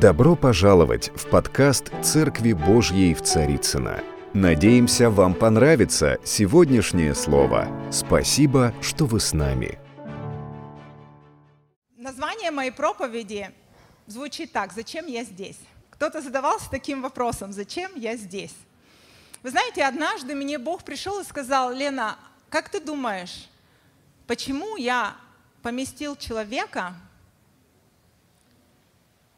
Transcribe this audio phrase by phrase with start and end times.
[0.00, 4.02] Добро пожаловать в подкаст «Церкви Божьей в Царицына.
[4.34, 7.66] Надеемся, вам понравится сегодняшнее слово.
[7.90, 9.78] Спасибо, что вы с нами.
[11.96, 13.50] Название моей проповеди
[14.06, 15.58] звучит так «Зачем я здесь?».
[15.88, 18.54] Кто-то задавался таким вопросом «Зачем я здесь?».
[19.42, 22.18] Вы знаете, однажды мне Бог пришел и сказал, Лена,
[22.50, 23.48] как ты думаешь,
[24.26, 25.16] почему я
[25.62, 26.92] поместил человека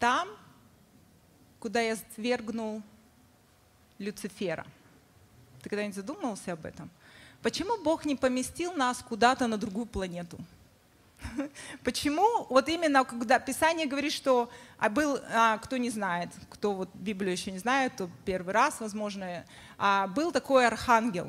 [0.00, 0.28] там,
[1.60, 2.82] куда я свергнул
[3.98, 4.66] Люцифера.
[5.62, 6.90] Ты когда-нибудь задумывался об этом?
[7.42, 10.38] Почему Бог не поместил нас куда-то на другую планету?
[11.84, 16.90] Почему вот именно когда Писание говорит, что а был, а, кто не знает, кто вот
[16.94, 19.44] Библию еще не знает, то первый раз, возможно,
[19.76, 21.28] а, был такой архангел.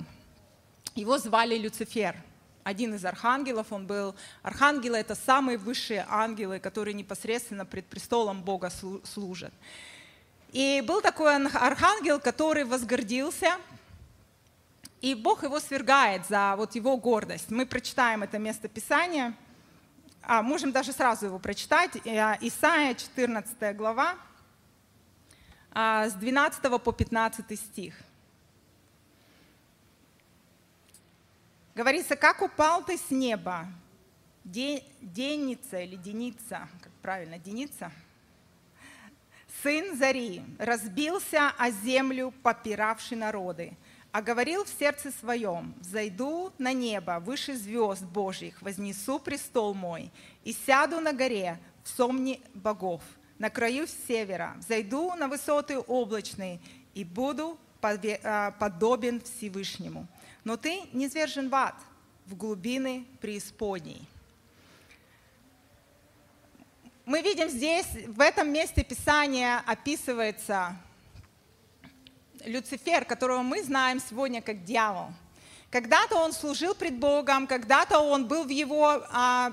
[0.96, 2.16] Его звали Люцифер.
[2.64, 4.16] Один из архангелов, он был...
[4.44, 8.72] Архангелы— это самые высшие ангелы, которые непосредственно пред престолом Бога
[9.04, 9.54] служат.
[10.52, 13.58] И был такой архангел, который возгордился,
[15.00, 17.52] и Бог его свергает за вот его гордость.
[17.52, 19.36] Мы прочитаем это место Писания,
[20.24, 21.96] а, можем даже сразу его прочитать.
[22.06, 24.16] Э, Исайя, 14 глава,
[25.72, 27.94] а, с 12 по 15 стих.
[31.76, 33.68] Говорится, как упал ты с неба,
[34.44, 37.92] денница или деница, как правильно, деница–
[39.64, 43.76] сын Зари, разбился о землю, попиравший народы,
[44.12, 50.12] а говорил в сердце своем, «Зайду на небо выше звезд Божьих, вознесу престол мой,
[50.44, 53.02] и сяду на горе в сомне богов,
[53.38, 56.60] на краю севера, зайду на высоты облачные,
[56.94, 60.08] и буду а, подобен Всевышнему.
[60.44, 61.76] Но ты не свержен в ад,
[62.26, 64.08] в глубины преисподней».
[67.10, 70.76] Мы видим здесь, в этом месте Писания описывается
[72.46, 75.08] Люцифер, которого мы знаем сегодня как дьявол.
[75.72, 79.52] Когда-то он служил пред Богом, когда-то он был в его, а,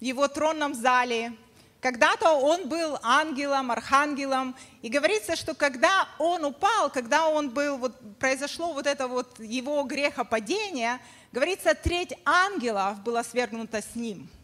[0.00, 1.32] его тронном зале,
[1.80, 4.54] когда-то он был ангелом, архангелом.
[4.82, 9.82] И говорится, что когда он упал, когда он был, вот, произошло вот это вот его
[9.84, 11.00] грехопадение,
[11.32, 14.28] говорится, треть ангелов была свергнута с ним–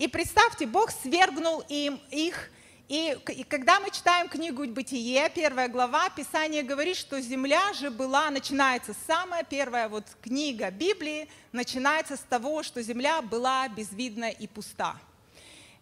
[0.00, 2.50] и представьте, Бог свергнул им их.
[2.88, 8.30] И, и когда мы читаем книгу «Бытие», первая глава, Писание говорит, что земля же была,
[8.30, 14.96] начинается самая первая вот книга Библии, начинается с того, что земля была безвидна и пуста.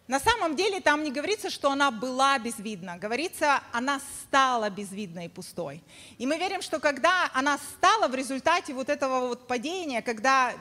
[0.07, 5.29] На самом деле там не говорится, что она была безвидна, говорится, она стала безвидной и
[5.29, 5.81] пустой.
[6.17, 10.53] И мы верим, что когда она стала в результате вот этого вот падения, когда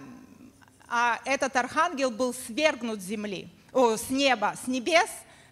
[1.25, 5.09] этот архангел был свергнут с земли, о, с неба, с небес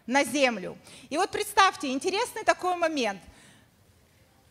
[0.07, 0.77] на землю.
[1.11, 3.21] И вот представьте, интересный такой момент.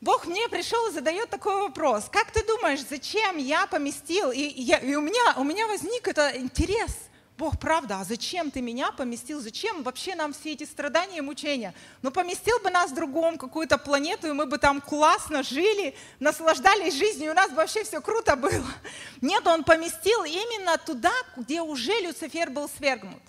[0.01, 2.09] Бог мне пришел и задает такой вопрос.
[2.12, 4.31] Как ты думаешь, зачем я поместил?
[4.31, 6.91] И, я, и у, меня, у меня возник это интерес–
[7.38, 9.41] Бог, правда, а зачем ты меня поместил?
[9.41, 11.73] Зачем вообще нам все эти страдания и мучения?
[12.01, 16.94] Ну, поместил бы нас в другом какую-то планету, и мы бы там классно жили, наслаждались
[16.94, 18.66] жизнью, и у нас бы вообще все круто было.
[19.22, 23.22] Нет, он поместил именно туда, где уже Люцифер был свергнут.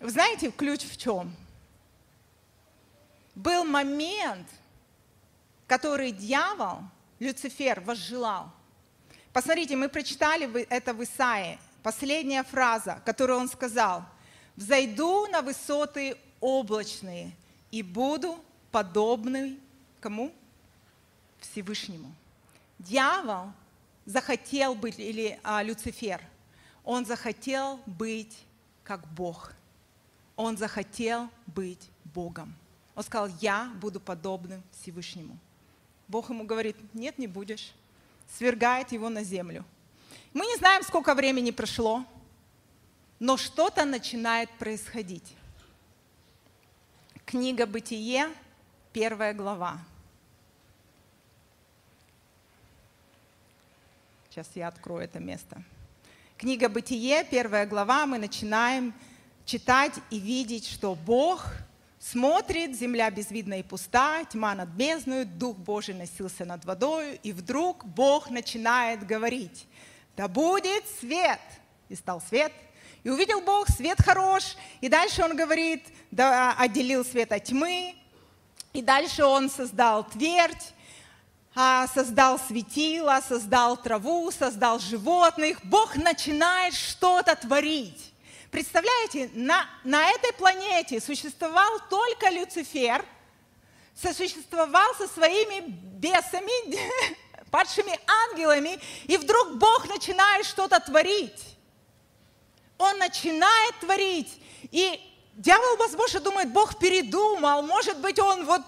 [0.00, 1.34] Вы знаете, ключ в чем?
[3.36, 4.48] Был момент,
[5.68, 6.80] который дьявол,
[7.20, 8.50] Люцифер, возжелал–
[9.32, 11.58] Посмотрите, мы прочитали это в Исаии.
[11.82, 14.04] Последняя фраза, которую он сказал.
[14.56, 17.32] «Взойду на высоты облачные
[17.70, 18.38] и буду
[18.72, 19.58] подобный
[20.00, 20.32] кому?
[21.38, 22.12] Всевышнему».
[22.78, 23.52] Дьявол
[24.04, 26.20] захотел быть, или а, Люцифер,
[26.84, 28.36] он захотел быть
[28.82, 29.52] как Бог.
[30.36, 32.54] Он захотел быть Богом.
[32.94, 35.36] Он сказал, я буду подобным Всевышнему.
[36.08, 37.74] Бог ему говорит, нет, не будешь
[38.36, 39.64] свергает его на землю.
[40.32, 42.04] Мы не знаем, сколько времени прошло,
[43.18, 45.34] но что-то начинает происходить.
[47.24, 48.28] Книга «Бытие»,
[48.92, 49.78] первая глава.
[54.30, 55.62] Сейчас я открою это место.
[56.36, 58.94] Книга «Бытие», первая глава, мы начинаем
[59.44, 61.46] читать и видеть, что Бог–
[62.00, 67.84] Смотрит, земля безвидна и пуста, тьма над бездною, Дух Божий носился над водою, и вдруг
[67.84, 69.66] Бог начинает говорить,
[70.16, 71.40] да будет свет.
[71.88, 72.52] И стал свет,
[73.02, 77.96] и увидел Бог, свет хорош, и дальше он говорит, да, отделил свет от тьмы,
[78.72, 80.72] и дальше он создал твердь,
[81.54, 85.58] а, создал светило, создал траву, создал животных.
[85.64, 88.12] Бог начинает что-то творить.
[88.50, 93.04] Представляете, на, на этой планете существовал только Люцифер,
[93.94, 96.78] сосуществовал со своими бесами,
[97.50, 97.98] падшими
[98.30, 101.56] ангелами, и вдруг Бог начинает что-то творить.
[102.78, 104.40] Он начинает творить,
[104.70, 105.00] и
[105.34, 108.62] дьявол, возможно, думает, Бог передумал, может быть, он вот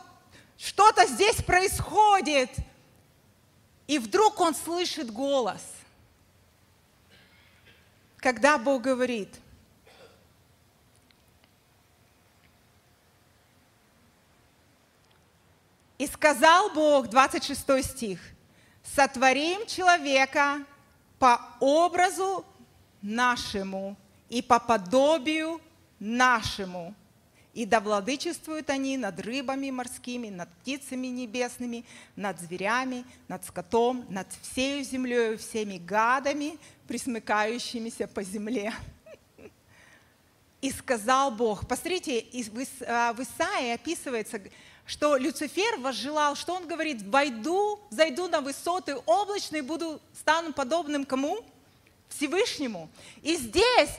[0.59, 2.50] что-то здесь происходит.
[3.87, 5.62] И вдруг он слышит голос.
[8.19, 9.35] Когда Бог говорит,
[16.00, 18.20] И сказал Бог, 26 стих,
[18.82, 20.64] сотворим человека
[21.19, 22.43] по образу
[23.02, 23.99] нашему
[24.31, 25.61] и по подобию
[25.99, 26.94] нашему.
[27.52, 31.85] И да владычествуют они над рыбами морскими, над птицами небесными,
[32.17, 36.58] над зверями, над скотом, над всей землей, всеми гадами,
[36.88, 38.73] присмыкающимися по земле.
[40.62, 44.41] И сказал Бог, посмотрите, в Исаии описывается,
[44.91, 51.39] что Люцифер возжелал, что он говорит, войду, зайду на высоты облачные, буду, стану подобным кому?
[52.09, 52.91] Всевышнему.
[53.23, 53.91] И здесь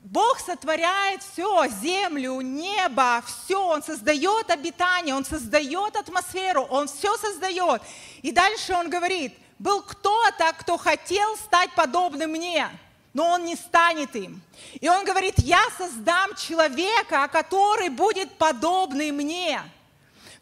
[0.00, 7.82] Бог сотворяет все, землю, небо, все, Он создает обитание, Он создает атмосферу, Он все создает.
[8.22, 12.70] И дальше Он говорит, был кто-то, кто хотел стать подобным мне,
[13.12, 14.40] но он не станет им.
[14.80, 19.60] И он говорит, я создам человека, который будет подобный мне.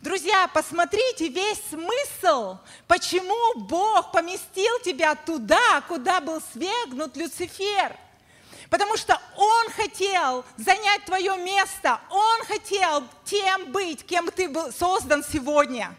[0.04, 7.96] Друзья, посмотрите весь смысл, почему Бог поместил тебя туда, куда был свергнут Люцифер.
[8.68, 15.24] Потому что Он хотел занять твое место, Он хотел тем быть, кем ты был создан
[15.24, 15.96] сегодня.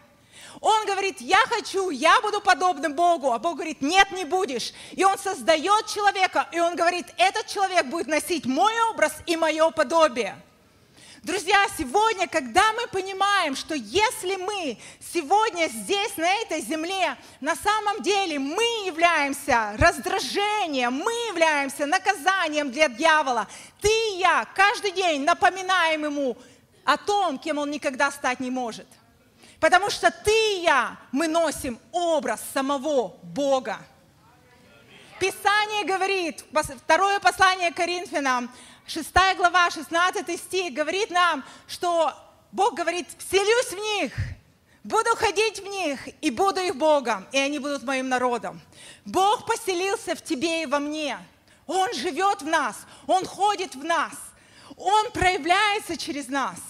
[0.60, 4.72] Он говорит, я хочу, я буду подобным Богу, а Бог говорит, нет, не будешь.
[4.92, 9.68] И Он создает человека, и Он говорит, этот человек будет носить мой образ и мое
[9.70, 10.40] подобие.
[11.26, 14.78] Друзья, сегодня, когда мы понимаем, что если мы
[15.12, 22.88] сегодня здесь, на этой земле, на самом деле мы являемся раздражением, мы являемся наказанием для
[22.88, 23.48] дьявола,
[23.80, 26.36] ты и я каждый день напоминаем ему
[26.84, 28.86] о том, кем он никогда стать не может.
[29.58, 33.80] Потому что ты и я, мы носим образ самого Бога.
[35.18, 36.44] Писание говорит,
[36.84, 38.48] второе послание Коринфянам,
[38.86, 42.12] 6 глава, 16 стих говорит нам, что
[42.52, 44.12] Бог говорит, вселюсь в них,
[44.84, 48.60] буду ходить в них и буду их Богом, и они будут моим народом.
[49.04, 51.18] Бог поселился в тебе и во мне.
[51.66, 52.76] Он живет в нас,
[53.08, 54.14] Он ходит в нас,
[54.76, 56.60] Он проявляется через нас.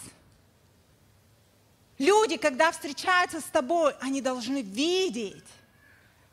[1.99, 5.45] Люди, когда встречаются с тобой, они должны видеть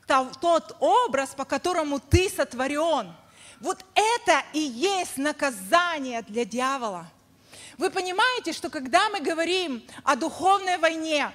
[0.06, 3.14] тот образ, по которому ты сотворен–
[3.64, 7.06] вот это и есть наказание для дьявола.
[7.78, 11.32] Вы понимаете, что когда мы говорим о духовной войне,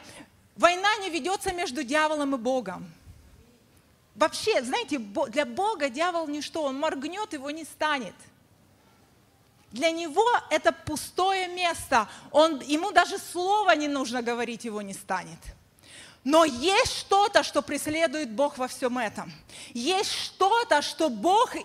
[0.55, 2.87] война не ведется между дьяволом и Богом.
[4.13, 8.13] Вообще, знаете, для Бога дьявол ничто, он моргнет, его не станет.
[9.71, 15.39] Для него это пустое место, он, ему даже слова не нужно говорить, его не станет.
[16.23, 19.31] Но есть что-то, что преследует Бог во всем этом.
[19.73, 21.55] Есть что-то, что Бог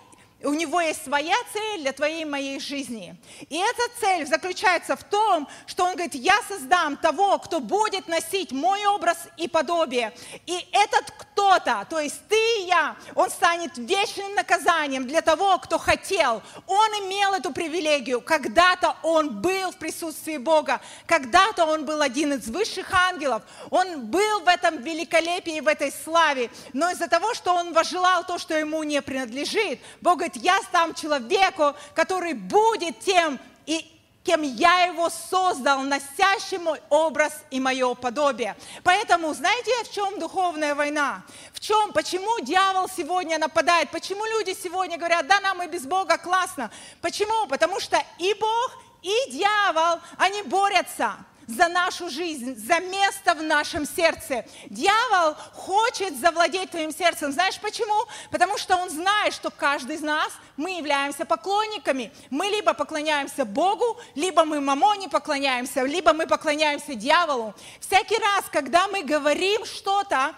[0.45, 3.15] у него есть своя цель для твоей и моей жизни.
[3.49, 8.51] И эта цель заключается в том, что он говорит, я создам того, кто будет носить
[8.51, 10.13] мой образ и подобие.
[10.45, 15.77] И этот кто-то, то есть ты и я, он станет вечным наказанием для того, кто
[15.77, 16.41] хотел.
[16.67, 18.21] Он имел эту привилегию.
[18.21, 20.79] Когда-то он был в присутствии Бога.
[21.05, 23.41] Когда-то он был один из высших ангелов.
[23.69, 26.49] Он был в этом великолепии, в этой славе.
[26.73, 30.93] Но из-за того, что он вожелал то, что ему не принадлежит, Бог говорит, я стам
[30.93, 33.91] человеку, который будет тем, и
[34.25, 38.57] кем я его создал, носящим мой образ и мое подобие.
[38.83, 41.23] Поэтому, знаете, в чем духовная война?
[41.53, 43.91] В чем, почему дьявол сегодня нападает?
[43.91, 46.71] Почему люди сегодня говорят, да, нам и без Бога классно?
[47.01, 47.47] Почему?
[47.47, 48.71] Потому что и Бог,
[49.03, 51.15] и дьявол, они борются
[51.47, 54.45] за нашу жизнь, за место в нашем сердце.
[54.69, 57.31] Дьявол хочет завладеть твоим сердцем.
[57.31, 58.05] Знаешь почему?
[58.31, 62.11] Потому что он знает, что каждый из нас, мы являемся поклонниками.
[62.29, 67.53] Мы либо поклоняемся Богу, либо мы мамоне поклоняемся, либо мы поклоняемся дьяволу.
[67.79, 70.33] Всякий раз, когда мы говорим что-то,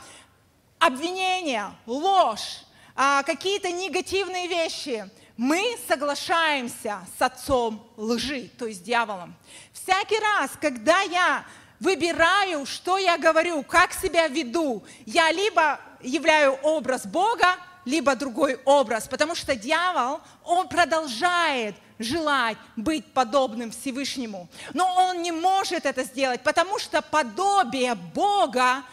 [0.79, 2.63] обвинение, ложь,
[2.95, 9.35] а, какие-то негативные вещи– мы соглашаемся с отцом лжи, то есть дьяволом.
[9.71, 11.45] Всякий раз, когда я
[11.79, 19.07] выбираю, что я говорю, как себя веду, я либо являю образ Бога, либо другой образ,
[19.07, 24.49] потому что дьявол, он продолжает желать быть подобным Всевышнему.
[24.73, 28.83] Но он не может это сделать, потому что подобие Бога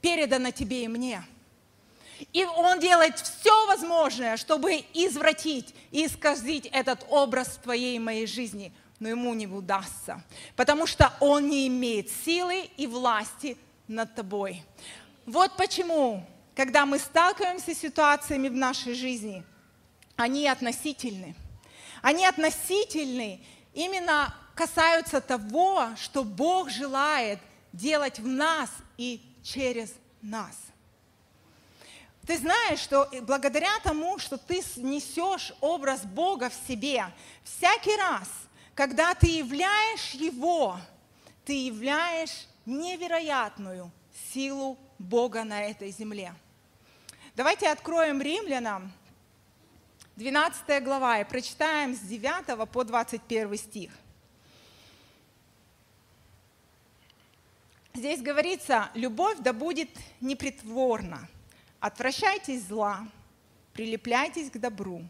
[0.00, 1.22] передано тебе и мне.
[2.32, 8.26] И он делает все возможное, чтобы извратить и исказить этот образ в твоей и моей
[8.26, 8.72] жизни.
[8.98, 10.22] Но ему не удастся,
[10.54, 13.58] потому что он не имеет силы и власти
[13.88, 14.62] над тобой.
[15.26, 19.44] Вот почему, когда мы сталкиваемся с ситуациями в нашей жизни,
[20.16, 21.34] они относительны.
[22.00, 23.40] Они относительны,
[23.74, 27.38] именно касаются того, что Бог желает
[27.72, 29.92] делать в нас и через
[30.22, 30.56] нас.
[32.26, 37.04] Ты знаешь, что благодаря тому, что ты несешь образ Бога в себе,
[37.44, 38.28] всякий раз,
[38.74, 40.76] когда ты являешь Его,
[41.44, 43.92] ты являешь невероятную
[44.32, 46.34] силу Бога на этой земле.
[47.36, 48.92] Давайте откроем римлянам
[50.16, 53.92] 12 глава и прочитаем с 9 по 21 стих.
[57.94, 59.90] Здесь говорится, любовь да будет
[60.20, 61.28] непритворна,
[61.86, 63.06] отвращайтесь зла,
[63.72, 65.02] прилепляйтесь к добру,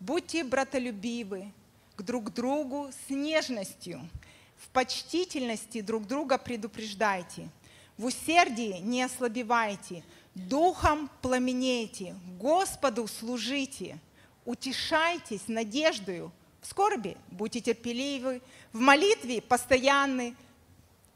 [0.00, 1.52] будьте братолюбивы
[1.96, 4.08] к друг другу с нежностью,
[4.56, 7.48] в почтительности друг друга предупреждайте,
[7.96, 10.02] в усердии не ослабевайте,
[10.34, 13.98] духом пламенейте, Господу служите,
[14.44, 20.34] утешайтесь надеждою, в скорби будьте терпеливы, в молитве постоянны,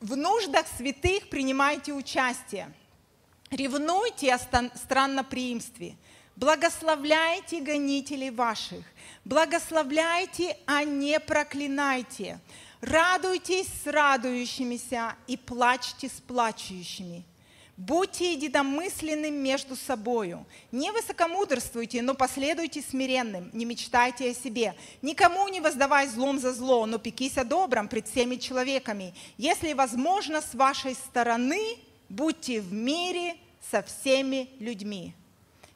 [0.00, 2.72] в нуждах святых принимайте участие.
[3.52, 5.96] Ревнуйте о странноприимстве.
[6.36, 8.82] Благословляйте гонителей ваших.
[9.26, 12.40] Благословляйте, а не проклинайте.
[12.80, 17.24] Радуйтесь с радующимися и плачьте с плачущими.
[17.76, 20.46] Будьте единомысленны между собою.
[20.70, 23.50] Не высокомудрствуйте, но последуйте смиренным.
[23.52, 24.74] Не мечтайте о себе.
[25.02, 29.12] Никому не воздавай злом за зло, но пекись о добром пред всеми человеками.
[29.36, 31.76] Если возможно, с вашей стороны
[32.12, 33.36] будьте в мире
[33.70, 35.14] со всеми людьми.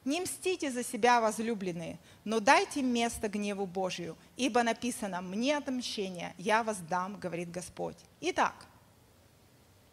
[0.04, 6.62] Не мстите за себя, возлюбленные, но дайте место гневу Божию, ибо написано «Мне отмщение, я
[6.62, 7.96] вас дам», говорит Господь.
[8.20, 8.54] Итак,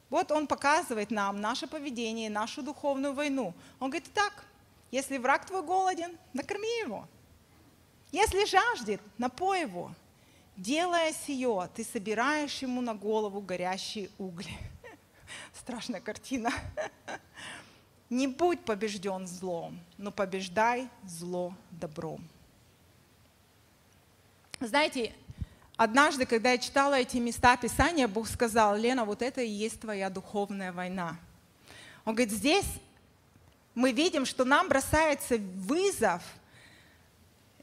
[0.09, 3.55] вот он показывает нам наше поведение, нашу духовную войну.
[3.79, 4.45] Он говорит, так,
[4.91, 7.07] если враг твой голоден, накорми его.
[8.11, 9.91] Если жаждет, напой его.
[10.55, 14.55] Делая сие, ты собираешь ему на голову горящие угли.
[15.53, 16.51] Страшная картина.
[18.09, 22.27] Не будь побежден злом, но побеждай зло добром.
[24.59, 25.13] Знаете,
[25.75, 30.11] Однажды, когда я читала эти места Писания, Бог сказал, Лена, вот это и есть твоя
[30.11, 31.17] духовная война.
[32.05, 32.67] Он говорит, здесь
[33.73, 36.21] мы видим, что нам бросается вызов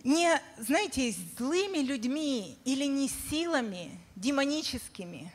[0.02, 5.30] не, знаете, злыми людьми или не силами демоническими.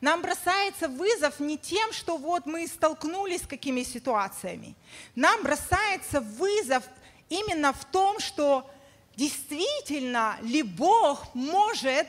[0.00, 4.76] Нам бросается вызов не тем, что вот мы столкнулись с какими ситуациями.
[5.16, 6.84] Нам бросается вызов
[7.28, 8.70] именно в том, что
[9.16, 12.06] действительно ли Бог может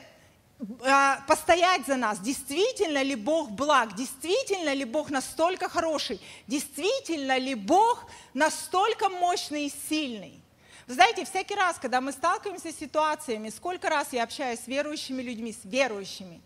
[0.82, 7.54] а, постоять за нас, действительно ли Бог благ, действительно ли Бог настолько хороший, действительно ли
[7.54, 8.04] Бог
[8.34, 10.40] настолько мощный и сильный.
[10.86, 15.22] Вы знаете, всякий раз, когда мы сталкиваемся с ситуациями, сколько раз я общаюсь с верующими
[15.22, 16.40] людьми, с верующими,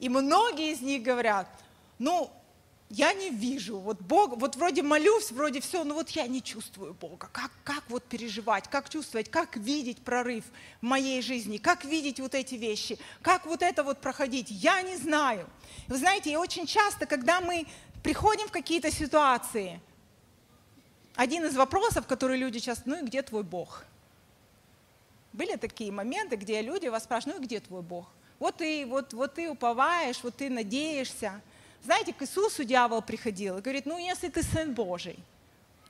[0.00, 1.46] и многие из них говорят,
[1.98, 2.30] ну,
[2.88, 6.94] я не вижу, вот Бог, вот вроде молюсь, вроде все, но вот я не чувствую
[6.94, 7.28] Бога.
[7.30, 10.44] Как, как вот переживать, как чувствовать, как видеть прорыв
[10.80, 14.96] в моей жизни, как видеть вот эти вещи, как вот это вот проходить, я не
[14.96, 15.48] знаю.
[15.86, 17.66] Вы знаете, и очень часто, когда мы
[18.02, 19.80] приходим в какие-то ситуации,
[21.14, 23.84] один из вопросов, который люди часто, ну и где твой Бог?
[25.32, 28.10] Были такие моменты, где люди вас спрашивают, ну и где твой Бог?
[28.40, 31.40] Вот ты, вот, вот ты уповаешь, вот ты надеешься.
[31.84, 35.18] Знаете, к Иисусу дьявол приходил и говорит, ну если ты Сын Божий,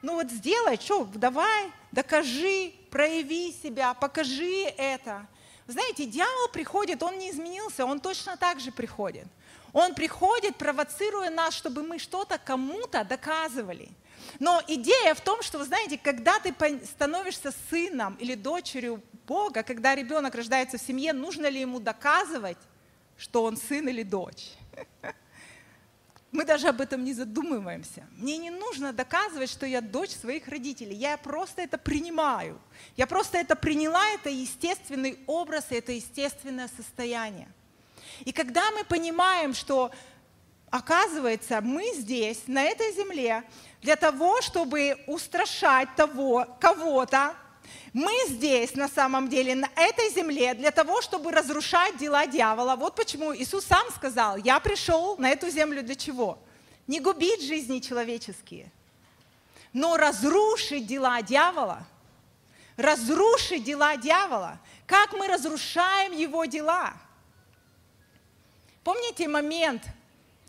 [0.02, 5.26] ну вот сделай, что, давай, докажи, прояви себя, покажи это.
[5.66, 9.26] Знаете, дьявол приходит, он не изменился, он точно так же приходит.
[9.73, 13.88] Он приходит, провоцируя нас, чтобы мы что-то кому-то доказывали.
[14.39, 19.95] Но идея в том, что, вы знаете, когда ты становишься сыном или дочерью Бога, когда
[19.95, 22.59] ребенок рождается в семье, нужно ли ему доказывать,
[23.17, 24.53] что он сын или дочь?
[26.33, 28.07] Мы даже об этом не задумываемся.
[28.17, 30.95] Мне не нужно доказывать, что я дочь своих родителей.
[30.95, 32.61] Я просто это принимаю.
[32.97, 37.49] Я просто это приняла, это естественный образ, это естественное состояние.
[38.25, 39.91] И когда мы понимаем, что
[40.71, 43.43] оказывается, мы здесь, на этой земле,
[43.83, 47.35] для того, чтобы устрашать того, кого-то,
[47.93, 52.77] мы здесь на самом деле, на этой земле, для того, чтобы разрушать дела дьявола.
[52.77, 56.39] Вот почему Иисус сам сказал, я пришел на эту землю для чего?
[56.87, 58.71] Не губить жизни человеческие,
[59.73, 61.87] но разрушить дела дьявола.
[62.77, 64.59] Разрушить дела дьявола.
[64.87, 66.95] Как мы разрушаем его дела?
[68.83, 69.83] Помните момент,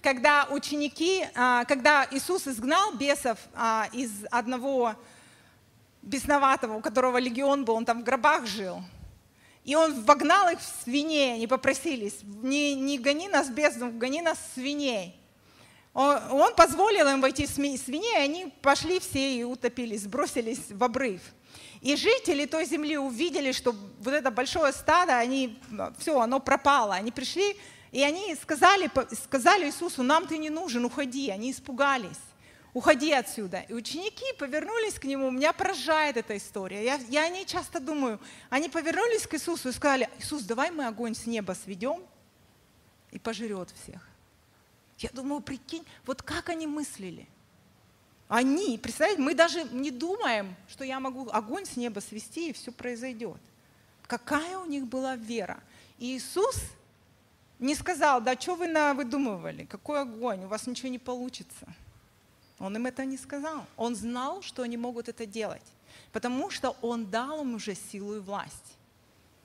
[0.02, 4.96] когда ученики, а, когда Иисус изгнал бесов а, из одного
[6.02, 8.82] бесноватого, у которого легион был, он там в гробах жил.
[9.64, 14.40] И он вогнал их в свиней, они попросились, не, не гони нас бездну, гони нас
[14.40, 15.16] в свиней.
[15.94, 20.84] Он, он позволил им войти в свиней, и они пошли все и утопились, сбросились в
[20.84, 21.22] обрыв.
[21.82, 25.60] И жители той земли увидели, что вот это большое стадо, они,
[26.00, 26.96] все, оно пропало.
[26.96, 27.56] Они пришли,
[27.92, 31.30] и они сказали, сказали Иисусу, нам ты не нужен, уходи.
[31.30, 32.20] Они испугались
[32.74, 33.66] уходи отсюда.
[33.68, 36.84] И ученики повернулись к нему, меня поражает эта история.
[36.84, 38.20] Я, я о ней часто думаю.
[38.50, 42.04] Они повернулись к Иисусу и сказали, Иисус, давай мы огонь с неба сведем
[43.12, 44.08] и пожрет всех.
[45.00, 47.28] Я думаю, прикинь, вот как они мыслили.
[48.28, 52.72] Они, представляете, мы даже не думаем, что я могу огонь с неба свести, и все
[52.72, 53.42] произойдет.
[54.08, 55.62] Какая у них была вера.
[55.98, 56.56] И Иисус
[57.62, 61.68] не сказал, да что вы на выдумывали, какой огонь, у вас ничего не получится.
[62.60, 63.66] Он им это не сказал.
[63.78, 65.66] Он знал, что они могут это делать,
[66.12, 68.78] потому что он дал им уже силу и власть.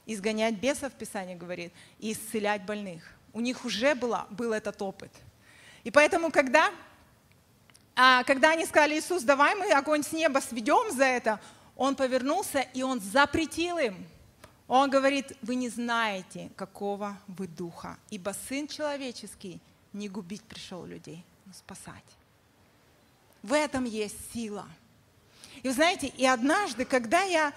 [0.06, 3.04] Изгонять бесов, Писание говорит, и исцелять больных.
[3.32, 5.10] У них уже было, был этот опыт.
[5.84, 6.70] И поэтому, когда,
[7.94, 11.40] а, когда они сказали, Иисус, давай мы огонь с неба сведем за это,
[11.76, 14.06] он повернулся и он запретил им.
[14.68, 19.60] Он говорит, вы не знаете, какого вы духа, ибо Сын Человеческий
[19.92, 22.04] не губить пришел людей, но спасать.
[23.42, 24.66] В этом есть сила.
[25.62, 27.52] И вы знаете, и однажды, когда я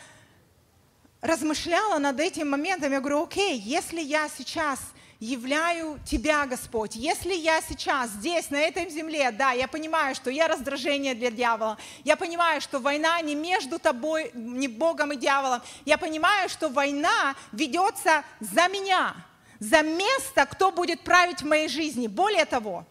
[1.22, 4.80] размышляла над этим моментом, я говорю, окей, если я сейчас
[5.20, 6.96] являю Тебя, Господь.
[6.96, 11.78] Если я сейчас здесь, на этой земле, да, я понимаю, что я раздражение для дьявола,
[12.06, 17.36] я понимаю, что война не между тобой, не Богом и дьяволом, я понимаю, что война
[17.52, 19.16] ведется за меня,
[19.60, 22.08] за место, кто будет править в моей жизни.
[22.08, 22.86] Более того,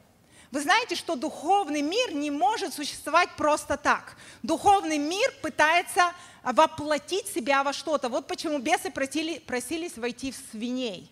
[0.50, 4.16] вы знаете, что духовный мир не может существовать просто так.
[4.42, 6.12] Духовный мир пытается
[6.42, 8.08] воплотить себя во что-то.
[8.08, 11.10] Вот почему бесы просили, просились войти в свиней.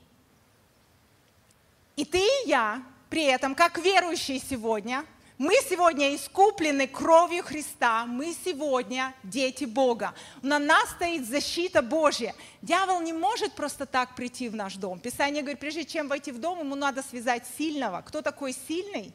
[1.96, 5.04] И ты и я при этом, как верующие сегодня,
[5.38, 10.14] мы сегодня искуплены кровью Христа, мы сегодня дети Бога.
[10.42, 12.34] На нас стоит защита Божья.
[12.62, 14.98] Дьявол не может просто так прийти в наш дом.
[14.98, 18.02] Писание говорит, прежде чем войти в дом, ему надо связать сильного.
[18.02, 19.12] Кто такой сильный?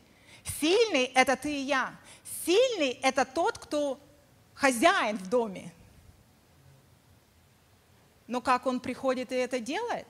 [0.60, 1.96] Сильный– это ты и я.
[2.46, 4.00] Сильный– это тот, кто
[4.54, 5.72] хозяин в доме.
[8.28, 10.08] Но как он приходит и это делает?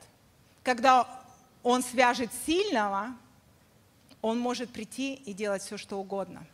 [0.64, 1.21] Когда
[1.64, 3.16] он свяжет сильного,
[4.22, 6.46] он может прийти и делать все, что угодно.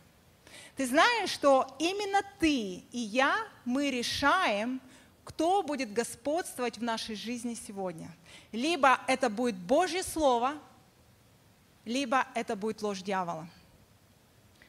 [0.76, 4.80] Ты знаешь, что именно ты и я, мы решаем,
[5.24, 8.10] кто будет господствовать в нашей жизни сегодня.
[8.52, 10.54] Либо это будет Божье Слово,
[11.84, 13.46] либо это будет ложь дьявола.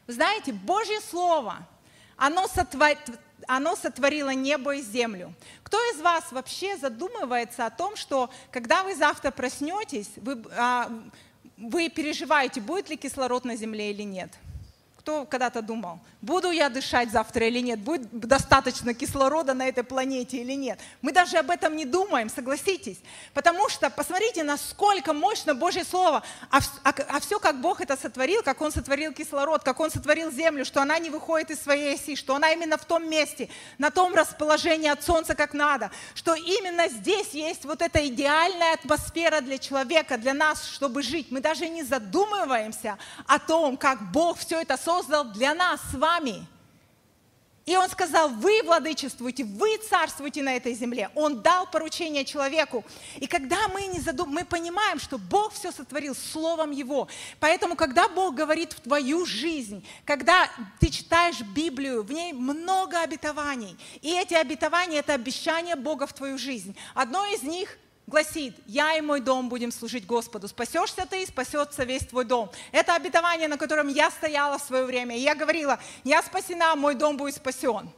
[0.07, 1.67] Знаете, Божье Слово,
[2.17, 2.97] оно, сотвор...
[3.49, 5.33] оно сотворило небо и землю.
[5.63, 10.91] Кто из вас вообще задумывается о том, что когда вы завтра проснетесь, вы, а,
[11.57, 14.31] вы переживаете, будет ли кислород на земле или нет?
[15.09, 20.37] Кто когда-то думал, буду я дышать завтра или нет, будет достаточно кислорода на этой планете
[20.37, 20.79] или нет.
[21.01, 22.99] Мы даже об этом не думаем, согласитесь.
[23.33, 28.43] Потому что посмотрите, насколько мощно Божье Слово, а, а, а все, как Бог это сотворил,
[28.43, 32.15] как Он сотворил кислород, как Он сотворил землю, что она не выходит из своей оси,
[32.15, 36.87] что она именно в том месте, на том расположении от Солнца, как надо, что именно
[36.87, 41.31] здесь есть вот эта идеальная атмосфера для человека, для нас, чтобы жить.
[41.31, 45.95] Мы даже не задумываемся о том, как Бог все это создал создал для нас с
[45.95, 46.45] вами.
[47.65, 51.11] И он сказал, вы владычествуете, вы царствуете на этой земле.
[51.13, 52.83] Он дал поручение человеку.
[53.17, 54.29] И когда мы, не задум...
[54.29, 57.07] мы понимаем, что Бог все сотворил Словом Его.
[57.39, 63.77] Поэтому, когда Бог говорит в твою жизнь, когда ты читаешь Библию, в ней много обетований.
[64.01, 66.75] И эти обетования– это обещание Бога в твою жизнь.
[66.95, 67.77] Одно из них–
[68.09, 70.47] гласит, я и мой дом будем служить Господу.
[70.47, 72.51] Спасешься ты, спасется весь твой дом.
[72.71, 75.15] Это обетование, на котором я стояла в свое время.
[75.15, 77.89] И я говорила, я спасена, мой дом будет спасен.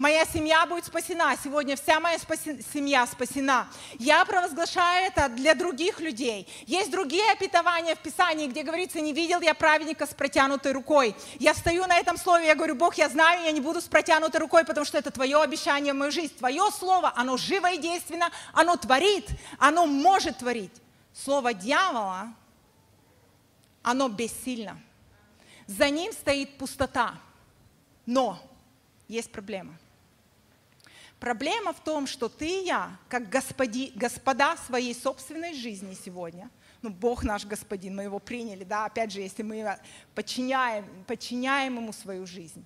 [0.00, 1.36] Моя семья будет спасена.
[1.44, 2.64] Сегодня вся моя спаси...
[2.72, 3.68] семья спасена.
[3.98, 6.48] Я провозглашаю это для других людей.
[6.66, 11.14] Есть другие опитования в Писании, где говорится, не видел я праведника с протянутой рукой.
[11.38, 14.40] Я стою на этом слове, я говорю, Бог, я знаю, я не буду с протянутой
[14.40, 16.34] рукой, потому что это Твое обещание в мою жизнь.
[16.34, 20.72] Твое слово, оно живо и действенно, оно творит, оно может творить.
[21.12, 22.32] Слово дьявола,
[23.82, 24.80] оно бессильно.
[25.66, 27.16] За ним стоит пустота.
[28.06, 28.38] Но
[29.06, 29.76] есть проблема.
[31.20, 36.88] Проблема в том, что ты и я, как господи, господа своей собственной жизни сегодня, ну,
[36.88, 39.78] Бог наш господин, мы его приняли, да, опять же, если мы
[40.14, 42.64] подчиняем, подчиняем ему свою жизнь.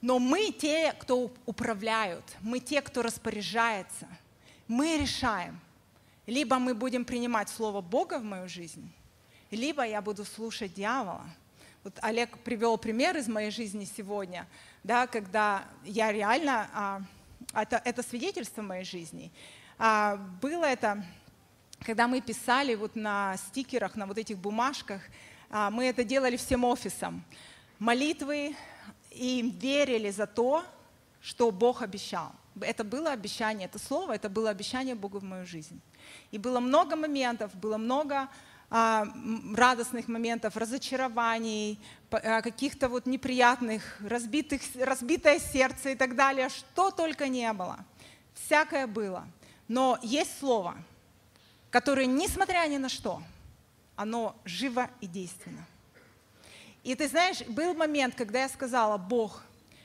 [0.00, 4.08] Но мы те, кто управляют, мы те, кто распоряжается.
[4.66, 5.60] Мы решаем,
[6.26, 8.92] либо мы будем принимать Слово Бога в мою жизнь,
[9.52, 11.24] либо я буду слушать дьявола–
[11.86, 14.48] вот Олег привел пример из моей жизни сегодня,
[14.82, 17.00] да, когда я реально, а,
[17.52, 19.32] это, это свидетельство моей жизни.
[19.78, 21.04] А, было это,
[21.80, 25.02] когда мы писали вот на стикерах, на вот этих бумажках,
[25.50, 27.24] а, мы это делали всем офисом.
[27.78, 28.56] Молитвы
[29.10, 30.64] и верили за то,
[31.20, 32.32] что Бог обещал.
[32.60, 35.80] Это было обещание, это слово, это было обещание Бога в мою жизнь.
[36.30, 38.28] И было много моментов, было много
[38.68, 41.78] радостных моментов, разочарований,
[42.10, 47.78] а, каких-то вот неприятных, разбитых, разбитое сердце и так далее, что только не было.
[48.34, 49.26] Всякое было.
[49.68, 50.76] Но есть слово,
[51.70, 53.22] которое, несмотря ни на что,
[53.94, 55.64] оно живо и действенно.
[56.82, 59.42] И ты знаешь, был момент, когда я сказала, Бог,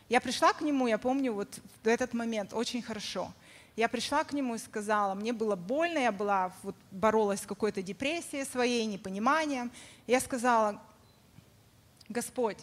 [0.09, 3.31] я пришла к Нему, я помню вот этот момент очень хорошо–
[3.75, 7.81] я пришла к нему и сказала, мне было больно, я была, вот, боролась с какой-то
[7.81, 9.71] депрессией своей, непониманием.
[10.07, 10.81] Я сказала,
[12.09, 12.57] Господь,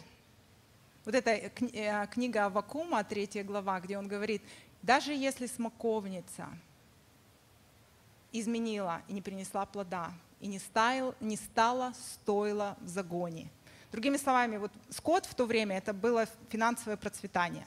[1.05, 4.43] вот эта э, книга Авакума, третья глава, где он говорит,
[4.83, 6.47] даже если смоковница
[8.31, 13.49] изменила и не принесла плода, и не, стал, не стала стойла в загоне.
[13.91, 17.65] Другими словами, вот скот в то время это было финансовое процветание.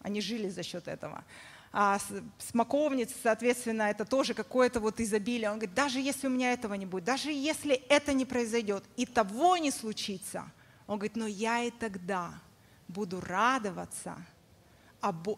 [0.00, 1.24] Они жили за счет этого
[1.72, 1.98] а,
[2.38, 5.50] смоковниц, соответственно, это тоже какое-то вот изобилие.
[5.50, 9.04] Он говорит, даже если у меня этого не будет, даже если это не произойдет и
[9.04, 10.50] того не случится,
[10.86, 12.32] он говорит, но я и тогда
[12.88, 14.16] буду радоваться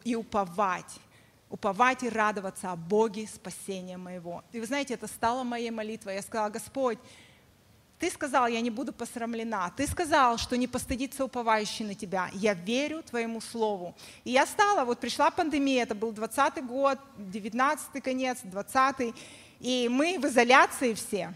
[0.05, 1.01] и уповать,
[1.49, 4.45] уповать и радоваться о Боге спасения моего.
[4.53, 6.15] И вы знаете, это стало моей молитвой.
[6.15, 6.99] Я сказала, Господь,
[8.01, 9.71] ты сказал, я не буду посрамлена.
[9.77, 12.31] Ты сказал, что не постыдится уповающий на тебя.
[12.33, 13.95] Я верю твоему слову.
[14.25, 19.15] И я стала, вот пришла пандемия, это был 20 год, 19 конец, 20
[19.61, 21.35] и мы в изоляции все.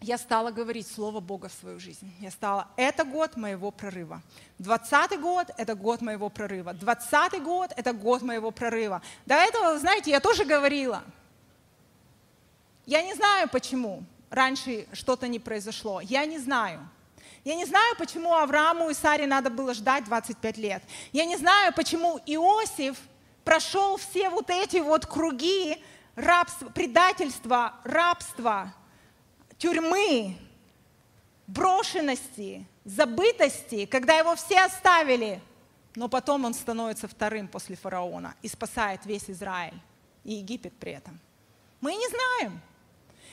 [0.00, 2.10] Я стала говорить Слово Бога в свою жизнь.
[2.18, 4.22] Я стала, это год моего прорыва.
[4.58, 6.72] 20 год– это год моего прорыва.
[6.72, 9.02] 20 год– это год моего прорыва.
[9.26, 11.04] До этого, знаете, я тоже говорила.
[12.86, 14.02] Я не знаю почему
[14.32, 16.00] раньше что-то не произошло.
[16.00, 16.88] Я не знаю.
[17.44, 20.82] Я не знаю, почему Аврааму и Саре надо было ждать 25 лет.
[21.12, 22.96] Я не знаю, почему Иосиф
[23.44, 25.82] прошел все вот эти вот круги
[26.14, 28.72] рабства, предательства, рабства,
[29.58, 30.36] тюрьмы,
[31.46, 35.40] брошенности, забытости, когда его все оставили,
[35.94, 39.78] но потом он становится вторым после фараона и спасает весь Израиль
[40.24, 41.20] и Египет при этом.
[41.80, 42.60] Мы не знаем.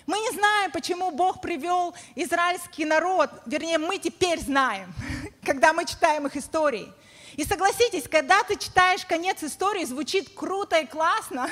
[0.10, 4.92] Мы не знаем, почему Бог привел израильский народ, вернее, мы теперь знаем,
[5.46, 6.92] когда мы читаем их истории.
[7.36, 11.48] И согласитесь, когда ты читаешь конец истории, звучит круто и классно,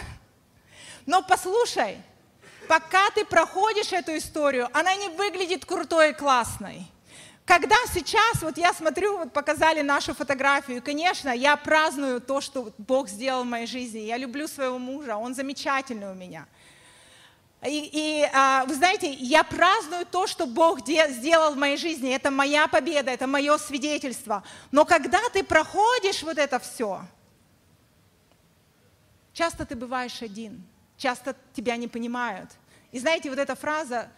[1.06, 2.00] но послушай,
[2.68, 6.88] пока ты проходишь эту историю, она не выглядит крутой и классной.
[7.46, 13.08] Когда сейчас, вот я смотрю, вот показали нашу фотографию, конечно, я праздную то, что Бог
[13.08, 14.00] сделал в моей жизни.
[14.00, 16.48] Я люблю своего мужа, он замечательный у меня–
[17.66, 22.14] и, и а, вы знаете, я праздную то, что Бог де, сделал в моей жизни.
[22.14, 24.44] Это моя победа, это мое свидетельство.
[24.72, 27.02] Но когда ты проходишь вот это все,
[29.34, 30.64] часто ты бываешь один,
[30.98, 32.52] часто тебя не понимают.
[32.92, 34.10] И знаете, вот эта фраза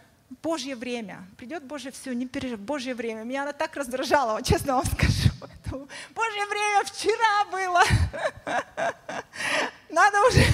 [0.42, 1.26] Божье время.
[1.38, 3.24] Придет Божье все, не переживай, Божье время.
[3.24, 5.30] Меня она так раздражала, вот честно вам скажу.
[6.14, 7.82] Божье время вчера было.
[9.90, 10.44] Надо уже,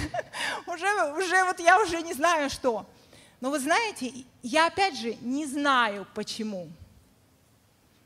[0.66, 2.87] уже, уже, вот я уже не знаю что.
[3.40, 6.68] Но вы знаете, я опять же не знаю почему.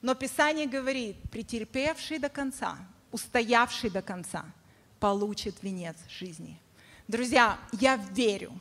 [0.02, 2.76] Но Писание говорит, претерпевший до конца,
[3.12, 4.44] устоявший до конца,
[4.98, 6.58] получит венец жизни.
[7.06, 8.52] Друзья, я верю,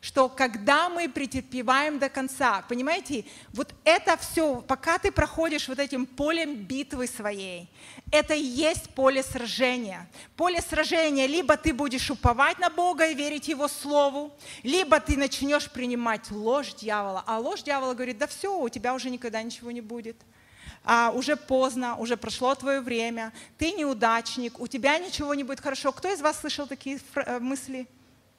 [0.00, 6.06] что когда мы претерпеваем до конца, понимаете, вот это все, пока ты проходишь вот этим
[6.06, 7.68] полем битвы своей,
[8.10, 10.08] это и есть поле сражения.
[10.36, 15.70] Поле сражения, либо ты будешь уповать на Бога и верить Его Слову, либо ты начнешь
[15.70, 17.22] принимать ложь дьявола.
[17.26, 20.16] А ложь дьявола говорит, да все, у тебя уже никогда ничего не будет.
[20.82, 25.92] А, уже поздно, уже прошло твое время, ты неудачник, у тебя ничего не будет хорошо.
[25.92, 27.86] Кто из вас слышал такие э, мысли?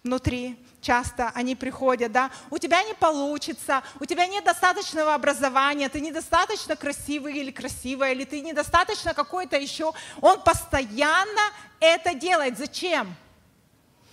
[0.03, 6.01] Внутри, часто они приходят, да, у тебя не получится, у тебя нет достаточного образования, ты
[6.01, 9.93] недостаточно красивый или красивая, или ты недостаточно какой-то еще.
[10.19, 11.41] Он постоянно
[11.79, 12.57] это делает.
[12.57, 13.15] Зачем?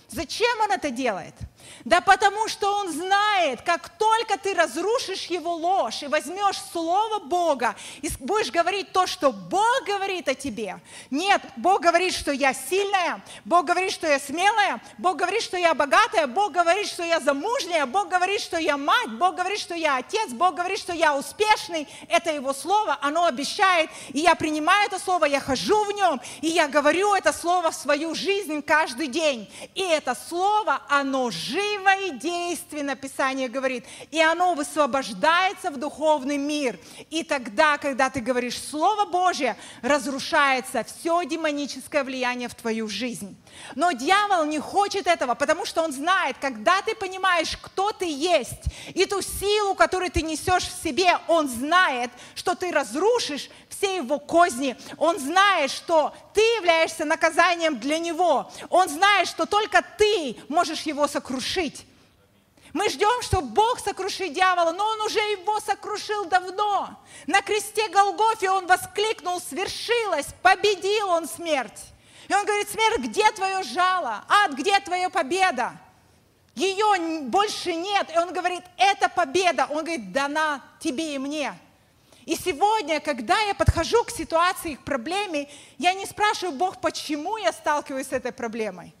[0.09, 1.35] Зачем он это делает?
[1.85, 7.75] Да потому что он знает, как только ты разрушишь его ложь и возьмешь Слово Бога
[8.01, 10.79] и будешь говорить то, что Бог говорит о тебе.
[11.09, 15.73] Нет, Бог говорит, что я сильная, Бог говорит, что я смелая, Бог говорит, что я
[15.73, 19.97] богатая, Бог говорит, что я замужняя, Бог говорит, что я мать, Бог говорит, что я
[19.97, 21.87] отец, Бог говорит, что я успешный.
[22.07, 26.47] Это Его Слово, оно обещает, и я принимаю это Слово, я хожу в нем, и
[26.47, 29.49] я говорю это Слово в свою жизнь каждый день.
[29.75, 36.37] И это Слово, оно живет живо и действенно, Писание говорит, и оно высвобождается в духовный
[36.37, 36.79] мир.
[37.09, 43.35] И тогда, когда ты говоришь Слово Божье, разрушается все демоническое влияние в твою жизнь.
[43.75, 48.63] Но дьявол не хочет этого, потому что он знает, когда ты понимаешь, кто ты есть,
[48.93, 54.19] и ту силу, которую ты несешь в себе, он знает, что ты разрушишь все его
[54.19, 54.75] козни.
[54.97, 58.51] Он знает, что ты являешься наказанием для него.
[58.69, 61.85] Он знает, что только ты можешь его сокрушить.
[62.73, 66.89] Мы ждем, что Бог сокрушит дьявола, но Он уже его сокрушил давно.
[67.25, 71.79] На кресте Голгофе Он воскликнул, свершилось, победил Он смерть.
[72.29, 74.23] И Он говорит, смерть, где твое жало?
[74.29, 75.73] Ад, где твоя победа?
[76.53, 78.07] Ее больше нет.
[78.13, 79.65] И Он говорит, это победа.
[79.69, 81.53] Он говорит, дана тебе и мне.
[82.25, 87.51] И сегодня, когда я подхожу к ситуации, к проблеме, я не спрашиваю Бог, почему я
[87.51, 88.93] сталкиваюсь с этой проблемой.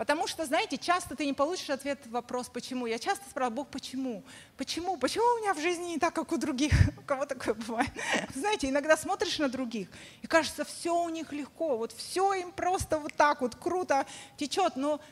[0.00, 2.86] Потому что, знаете, часто ты не получишь ответ на вопрос «почему?».
[2.86, 4.24] Я часто спрашиваю, Бог, почему?
[4.56, 4.96] Почему?
[4.96, 6.72] Почему у меня в жизни не так, как у других?
[6.98, 7.90] У кого такое бывает?
[8.34, 9.88] Знаете, иногда смотришь на других,
[10.22, 14.06] и кажется, все у них легко, вот все им просто вот так вот круто
[14.38, 15.02] течет, но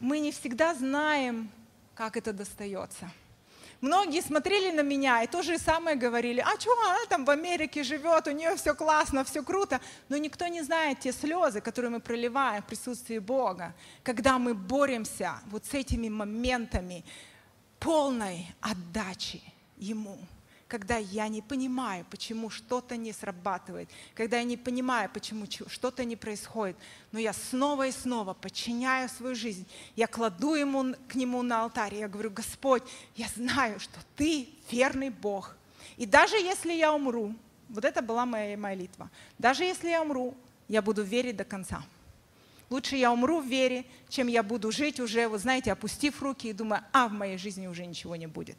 [0.00, 1.50] мы не всегда знаем,
[1.94, 3.10] как это достается.
[3.80, 7.82] Многие смотрели на меня и то же самое говорили, а что, она там в Америке
[7.82, 9.80] живет, у нее все классно, все круто.
[10.08, 15.34] Но никто не знает те слезы, которые мы проливаем в присутствии Бога, когда мы боремся
[15.46, 17.04] вот с этими моментами
[17.78, 19.42] полной отдачи
[19.76, 20.18] Ему
[20.76, 26.16] когда я не понимаю, почему что-то не срабатывает, когда я не понимаю, почему что-то не
[26.16, 26.76] происходит,
[27.12, 31.94] но я снова и снова подчиняю свою жизнь, я кладу ему, к нему на алтарь,
[31.94, 32.82] я говорю, Господь,
[33.14, 35.56] я знаю, что Ты верный Бог.
[35.96, 37.34] И даже если я умру,
[37.70, 39.08] вот это была моя молитва,
[39.38, 40.34] даже если я умру,
[40.68, 41.82] я буду верить до конца.
[42.68, 46.52] Лучше я умру в вере, чем я буду жить уже, вы знаете, опустив руки и
[46.52, 48.56] думая, а в моей жизни уже ничего не будет.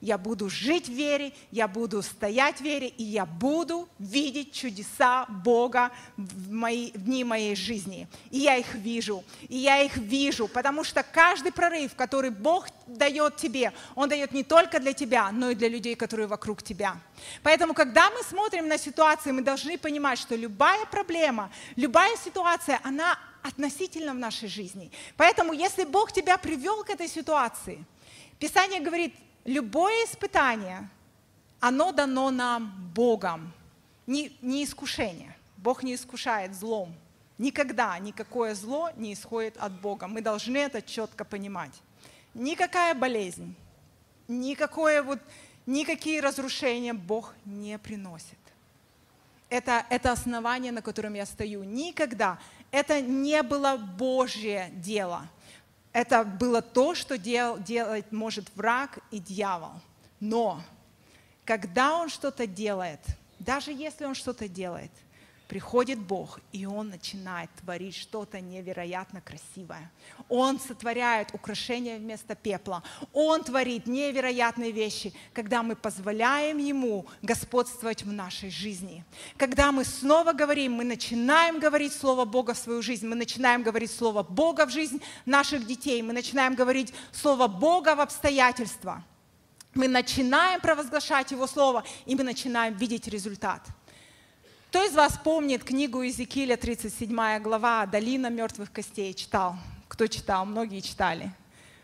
[0.00, 5.26] Я буду жить в вере, я буду стоять в вере, и я буду видеть чудеса
[5.26, 8.08] Бога в, мои, в дни моей жизни.
[8.30, 13.36] И я их вижу, и я их вижу, потому что каждый прорыв, который Бог дает
[13.36, 16.96] тебе, Он дает не только для тебя, но и для людей, которые вокруг тебя.
[17.42, 23.18] Поэтому, когда мы смотрим на ситуации, мы должны понимать, что любая проблема, любая ситуация, она
[23.42, 24.90] относительно в нашей жизни.
[25.16, 27.84] Поэтому, если Бог тебя привел к этой ситуации,
[28.38, 30.88] Писание говорит, любое испытание,
[31.60, 33.52] оно дано нам Богом,
[34.06, 35.36] не, не искушение.
[35.56, 36.94] Бог не искушает злом.
[37.38, 40.06] Никогда никакое зло не исходит от Бога.
[40.06, 41.72] Мы должны это четко понимать.
[42.34, 43.54] Никакая болезнь,
[44.28, 45.18] никакое вот,
[45.66, 48.38] никакие разрушения Бог не приносит.
[49.48, 51.64] Это, это основание, на котором я стою.
[51.64, 52.38] Никогда
[52.70, 55.28] это не было Божье дело.
[55.92, 59.72] Это было то, что дел, делать может враг и дьявол.
[60.20, 60.62] Но
[61.44, 63.00] когда он что-то делает,
[63.38, 64.90] даже если он что-то делает–
[65.50, 69.90] приходит Бог, и Он начинает творить что-то невероятно красивое.
[70.28, 72.84] Он сотворяет украшения вместо пепла.
[73.12, 79.04] Он творит невероятные вещи, когда мы позволяем Ему господствовать в нашей жизни.
[79.36, 83.90] Когда мы снова говорим, мы начинаем говорить Слово Бога в свою жизнь, мы начинаем говорить
[83.90, 89.02] Слово Бога в жизнь наших детей, мы начинаем говорить Слово Бога в обстоятельства.
[89.74, 93.66] Мы начинаем провозглашать Его Слово, и мы начинаем видеть результат–
[94.70, 99.56] кто из вас помнит книгу Иезекииля, 37 глава, «Долина мертвых костей» читал?
[99.88, 100.46] Кто читал?
[100.46, 101.32] Многие читали.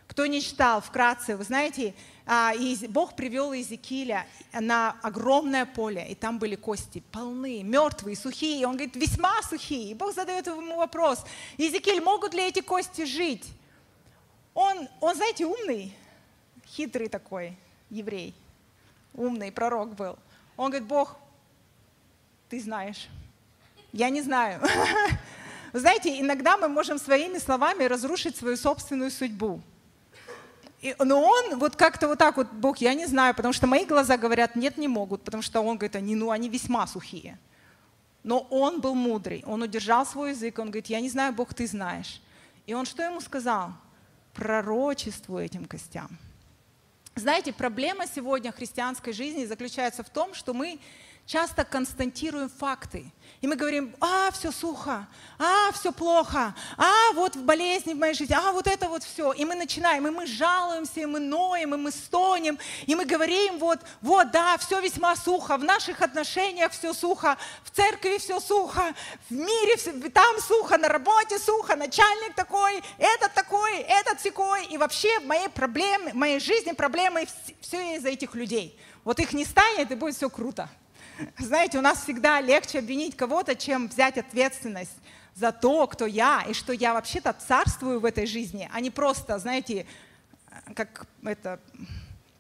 [0.07, 1.97] Кто не читал, вкратце, вы знаете,
[2.27, 2.53] а,
[2.91, 8.69] Бог привел Иезекииля на огромное поле, и там были кости полные, мертвые, сухие.
[8.69, 9.91] Он говорит, весьма сухие.
[9.91, 11.25] И Бог задает ему вопрос,
[11.59, 13.47] Иезекииль, могут ли эти кости жить?
[14.55, 15.93] Он, он, знаете, умный,
[16.65, 17.59] хитрый такой
[17.91, 18.33] еврей,
[19.13, 20.17] умный пророк был.
[20.57, 21.17] Он говорит, Бог,
[22.49, 23.09] ты знаешь.
[23.93, 24.61] Я не знаю.
[25.73, 29.61] Вы знаете, иногда мы можем своими словами разрушить свою собственную судьбу.
[30.81, 33.85] И, но он вот как-то вот так вот, Бог, я не знаю, потому что мои
[33.85, 37.39] глаза говорят, нет, не могут, потому что он говорит, они, ну, они весьма сухие.
[38.23, 41.67] Но он был мудрый, он удержал свой язык, он говорит, я не знаю, Бог, ты
[41.67, 42.21] знаешь.
[42.67, 43.73] И он что ему сказал?
[44.35, 46.09] Пророчеству этим костям.
[47.15, 50.79] Знаете, проблема сегодня христианской жизни заключается в том, что мы
[51.27, 53.13] часто констатируем факты.
[53.41, 55.07] И мы говорим, а, все сухо,
[55.39, 59.33] а, все плохо, а, вот в болезни в моей жизни, а, вот это вот все.
[59.33, 63.59] И мы начинаем, и мы жалуемся, и мы ноем, и мы стонем, и мы говорим,
[63.59, 68.95] вот, вот, да, все весьма сухо, в наших отношениях все сухо, в церкви все сухо,
[69.29, 74.65] в мире все, там сухо, на работе сухо, начальник такой, этот такой, этот секой.
[74.67, 77.27] И вообще в моей проблеме, в моей жизни проблемы
[77.61, 78.79] все из-за этих людей.
[79.05, 80.69] Вот их не станет, и будет все круто.
[81.39, 84.97] Знаете, у нас всегда легче обвинить кого-то, чем взять ответственность
[85.35, 89.39] за то, кто я, и что я вообще-то царствую в этой жизни, а не просто,
[89.39, 89.87] знаете,
[90.75, 91.61] как это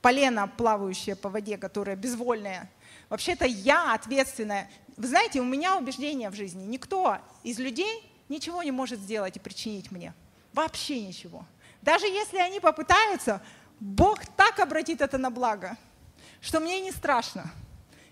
[0.01, 2.71] полено, плавающее по воде, которое безвольное.
[3.09, 4.71] Вообще-то я ответственная.
[4.97, 6.65] Вы знаете, у меня убеждение в жизни.
[6.65, 10.15] Никто из людей ничего не может сделать и причинить мне.
[10.53, 11.45] Вообще ничего.
[11.83, 13.43] Даже если они попытаются,
[13.79, 15.77] Бог так обратит это на благо,
[16.41, 17.51] что мне не страшно.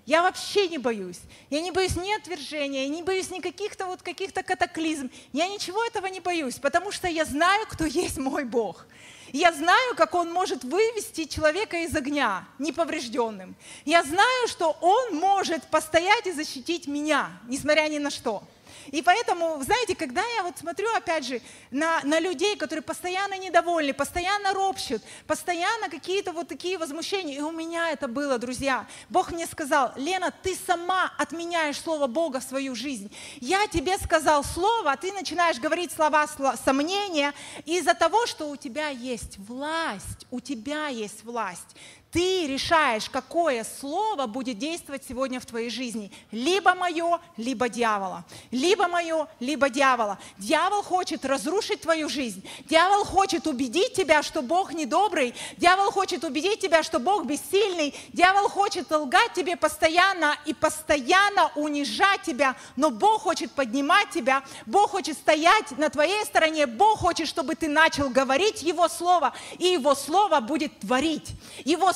[0.07, 1.21] Я вообще не боюсь.
[1.49, 5.11] Я не боюсь ни отвержения, я не боюсь ни каких-то вот каких-то катаклизм.
[5.33, 8.87] Я ничего этого не боюсь, потому что я знаю, кто есть мой Бог.
[9.33, 13.57] Я знаю, как Он может вывести человека из огня неповрежденным.
[13.85, 18.45] Я знаю, что Он может постоять и защитить меня, несмотря ни на что.
[18.93, 23.93] И поэтому, знаете, когда я вот смотрю, опять же, на, на людей, которые постоянно недовольны,
[23.95, 28.87] постоянно ропщут, постоянно какие-то вот такие возмущения, и у меня это было, друзья.
[29.09, 33.11] Бог мне сказал, Лена, ты сама отменяешь Слово Бога в свою жизнь.
[33.41, 36.27] Я тебе сказал Слово, а ты начинаешь говорить слова
[36.65, 37.33] сомнения
[37.65, 41.77] из-за того, что у тебя есть власть, у тебя есть власть.
[42.15, 46.13] Ты решаешь, какое слово будет действовать сегодня в твоей жизни.
[46.31, 48.25] Либо мое, либо дьявола.
[48.53, 50.21] Либо мое, либо дьявола.
[50.39, 52.49] Дьявол хочет разрушить твою жизнь.
[52.67, 55.35] Дьявол хочет убедить тебя, что Бог недобрый.
[55.57, 57.93] Дьявол хочет убедить тебя, что Бог бессильный.
[58.13, 62.55] Дьявол хочет лгать тебе постоянно и постоянно унижать тебя.
[62.77, 64.45] Но Бог хочет поднимать тебя.
[64.67, 66.69] Бог хочет стоять на твоей стороне.
[66.69, 69.33] Бог хочет, чтобы ты начал говорить Его Слово.
[69.59, 71.33] И Его Слово будет творить.
[71.65, 71.93] Его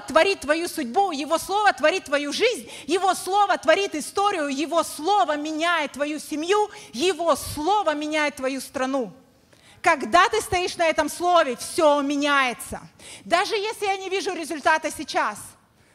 [0.00, 5.92] творит твою судьбу, Его Слово творит твою жизнь, Его Слово творит историю, Его Слово меняет
[5.92, 9.12] твою семью, Его Слово меняет твою страну.
[9.80, 12.80] Когда ты стоишь на этом слове, все меняется.
[13.24, 15.38] Даже если я не вижу результата сейчас–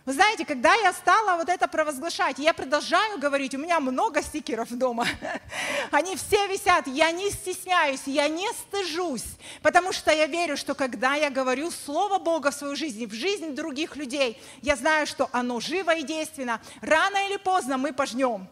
[0.08, 4.70] вы знаете, когда я стала вот это провозглашать, я продолжаю говорить, у меня много стикеров
[4.70, 5.06] дома,
[5.91, 9.26] они все висят, я не стесняюсь, я не стыжусь,
[9.62, 13.54] потому что я верю, что когда я говорю Слово Бога в свою жизнь, в жизнь
[13.54, 16.62] других людей, я знаю, что оно живо и действенно.
[16.80, 18.48] Рано или поздно мы пожнем.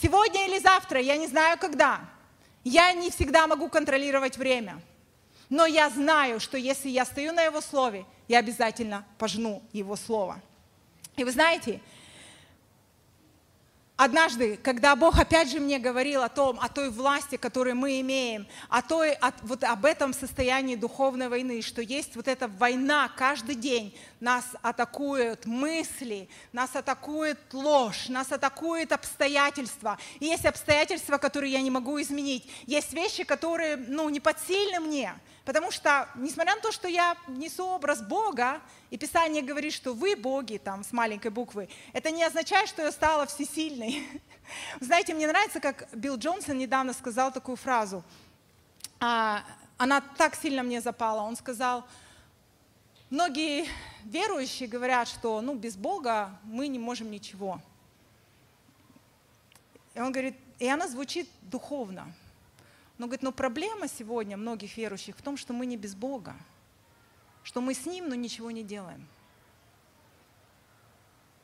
[0.00, 2.02] Сегодня или завтра, я не знаю когда.
[2.62, 4.80] Я не всегда могу контролировать время.
[5.50, 10.40] Но я знаю, что если я стою на Его Слове, я обязательно пожну Его Слово.
[11.16, 11.80] И вы знаете,
[13.96, 18.44] Однажды, когда Бог опять же мне говорил о том, о той власти, которую мы имеем,
[18.68, 23.54] о той, о, вот об этом состоянии духовной войны, что есть вот эта война каждый
[23.54, 29.98] день, нас атакуют мысли, нас атакует ложь, нас атакуют обстоятельства.
[30.18, 32.50] И есть обстоятельства, которые я не могу изменить.
[32.66, 35.14] Есть вещи, которые ну, не подсильны мне.
[35.44, 40.16] Потому что, несмотря на то, что я несу образ Бога, и Писание говорит, что вы
[40.16, 44.08] боги, там, с маленькой буквы, это не означает, что я стала всесильной.
[44.80, 48.02] Знаете, мне нравится, как Билл Джонсон недавно сказал такую фразу.
[49.00, 49.44] А,
[49.76, 51.20] она так сильно мне запала.
[51.20, 51.84] Он сказал,
[53.14, 53.68] многие
[54.04, 57.60] верующие говорят, что ну, без Бога мы не можем ничего.
[59.94, 62.12] И он говорит, и она звучит духовно.
[62.98, 66.34] Но говорит, но проблема сегодня многих верующих в том, что мы не без Бога,
[67.44, 69.06] что мы с Ним, но ничего не делаем.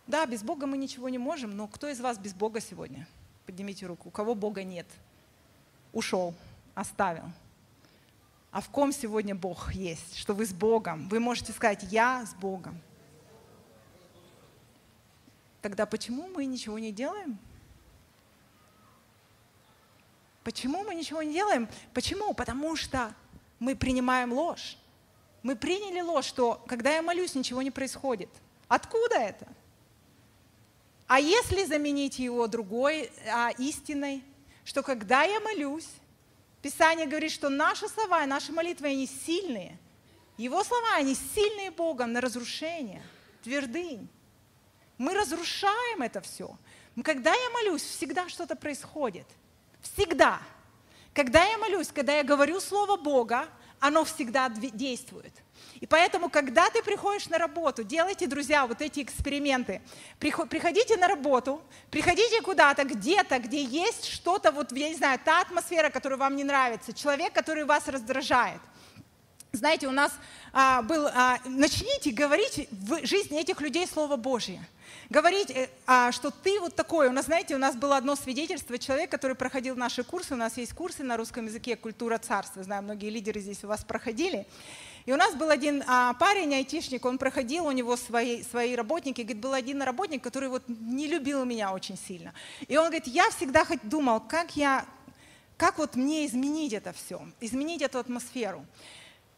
[0.09, 3.07] Да, без Бога мы ничего не можем, но кто из вас без Бога сегодня?
[3.47, 4.09] Поднимите руку.
[4.09, 4.87] У кого Бога нет?
[5.93, 6.35] Ушел,
[6.75, 7.31] оставил.
[8.53, 11.09] А в ком сегодня Бог есть, что вы с Богом.
[11.09, 12.81] Вы можете сказать, я с Богом.
[15.63, 17.39] Тогда почему мы ничего не делаем?
[20.43, 21.69] Почему мы ничего не делаем?
[21.93, 22.35] Почему?
[22.35, 23.15] Потому что
[23.59, 24.79] мы принимаем ложь.
[25.43, 28.31] Мы приняли ложь, что когда я молюсь, ничего не происходит.
[28.69, 29.47] Откуда это?
[31.07, 34.23] А если заменить его другой а, истиной,
[34.65, 35.89] что когда я молюсь,
[36.63, 39.79] Писание говорит, что наши слова и наши молитвы, они сильные.
[40.37, 43.03] Его слова, они сильные Богом на разрушение,
[43.43, 44.09] твердынь.
[44.99, 46.57] Мы разрушаем это все.
[47.03, 49.27] Когда я молюсь, всегда что-то происходит.
[49.81, 50.41] Всегда.
[51.15, 53.49] Когда я молюсь, когда я говорю Слово Бога,
[53.79, 55.33] оно всегда действует.
[55.81, 59.81] И поэтому, когда ты приходишь на работу, делайте, друзья, вот эти эксперименты.
[60.19, 65.89] Приходите на работу, приходите куда-то, где-то, где есть что-то, вот, я не знаю, та атмосфера,
[65.89, 68.61] которая вам не нравится, человек, который вас раздражает.
[69.53, 70.13] Знаете, у нас
[70.53, 74.65] а, был, а, начните говорить в жизни этих людей Слово Божье
[75.09, 77.09] говорить, э, а, что ты вот такой.
[77.09, 80.57] У нас, знаете, у нас было одно свидетельство, человек, который проходил наши курсы, у нас
[80.57, 84.47] есть курсы на русском языке «Культура царства», знаю, многие лидеры здесь у вас проходили.
[85.11, 89.23] И у нас был один а, парень, айтишник, он проходил, у него свои, свои работники,
[89.23, 92.33] говорит, был один работник, который вот не любил меня очень сильно.
[92.69, 94.87] И он говорит, я всегда хоть думал, как я,
[95.57, 98.65] как вот мне изменить это все, изменить эту атмосферу.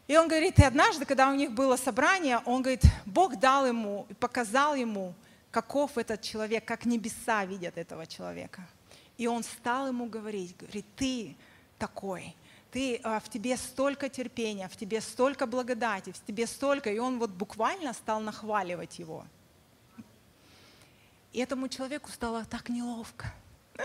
[0.07, 4.05] И он говорит, и однажды, когда у них было собрание, он говорит, Бог дал ему,
[4.19, 5.15] показал ему
[5.49, 8.61] каков этот человек, как небеса видят этого человека.
[9.17, 11.35] И он стал ему говорить, говорит, ты
[11.79, 12.35] такой,
[12.73, 16.91] ты, а, в тебе столько терпения, в тебе столько благодати, в тебе столько.
[16.91, 19.25] И он вот буквально стал нахваливать его.
[21.31, 23.31] И этому человеку стало так неловко.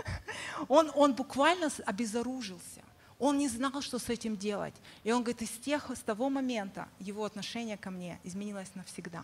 [0.67, 2.83] Он, он буквально обезоружился.
[3.17, 4.75] Он не знал, что с этим делать.
[5.03, 9.23] И он говорит, из тех, с того момента его отношение ко мне изменилось навсегда.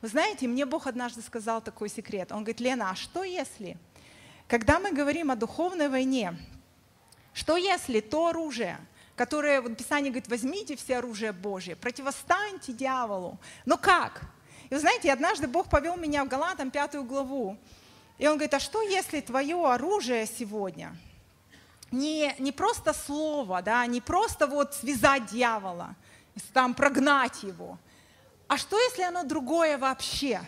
[0.00, 2.32] Вы знаете, мне Бог однажды сказал такой секрет.
[2.32, 3.78] Он говорит, Лена, а что если,
[4.48, 6.36] когда мы говорим о духовной войне,
[7.32, 8.78] что если то оружие,
[9.16, 13.38] которое, вот Писание говорит, возьмите все оружие Божие, противостаньте дьяволу.
[13.64, 14.22] Но как?
[14.70, 17.56] И вы знаете, однажды Бог повел меня в Галатам пятую главу,
[18.18, 20.96] и он говорит, а что если твое оружие сегодня
[21.90, 25.94] не, не просто слово, да, не просто вот связать дьявола,
[26.52, 27.78] там прогнать его–
[28.52, 30.38] а что, если оно другое вообще?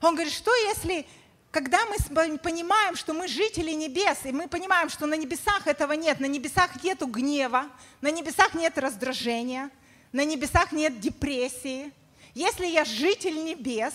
[0.00, 1.06] Он говорит, что если,
[1.52, 6.18] когда мы понимаем, что мы жители небес, и мы понимаем, что на небесах этого нет,
[6.18, 7.66] на небесах нету гнева,
[8.00, 9.70] на небесах нет раздражения,
[10.12, 11.92] на небесах нет депрессии.
[12.32, 13.92] Если я житель небес,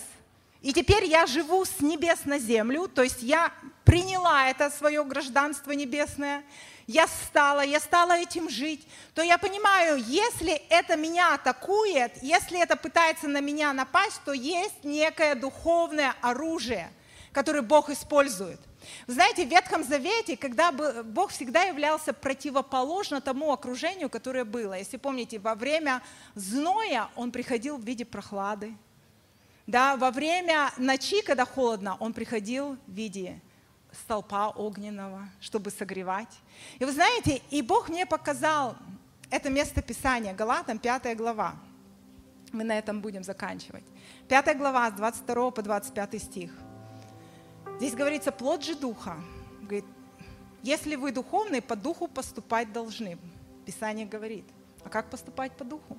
[0.62, 3.52] и теперь я живу с небес на землю, то есть я
[3.84, 6.44] приняла это свое гражданство небесное,
[6.86, 12.76] я стала, я стала этим жить, то я понимаю, если это меня атакует, если это
[12.76, 16.90] пытается на меня напасть, то есть некое духовное оружие,
[17.32, 18.60] которое Бог использует.
[19.06, 24.74] Вы знаете, в Ветхом Завете, когда Бог всегда являлся противоположно тому окружению, которое было.
[24.74, 26.02] Если помните, во время
[26.34, 28.74] зноя Он приходил в виде прохлады.
[29.66, 33.40] Да, во время ночи, когда холодно, Он приходил в виде
[33.92, 36.34] столпа огненного, чтобы согревать.
[36.78, 38.76] И вы знаете, и Бог мне показал
[39.30, 41.56] это место Писания, Галатам, 5 глава.
[42.52, 43.84] Мы на этом будем заканчивать.
[44.28, 46.50] 5 глава, с 22 по 25 стих.
[47.78, 49.16] Здесь говорится, плод же духа.
[49.62, 49.84] Говорит,
[50.62, 53.18] если вы духовные, по духу поступать должны.
[53.64, 54.44] Писание говорит.
[54.84, 55.96] А как поступать по духу?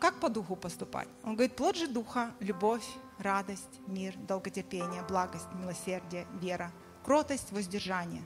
[0.00, 1.08] Как по духу поступать?
[1.22, 2.84] Он говорит, плод же духа, любовь,
[3.18, 6.72] радость, мир, долготерпение, благость, милосердие, вера,
[7.04, 8.24] кротость, воздержание.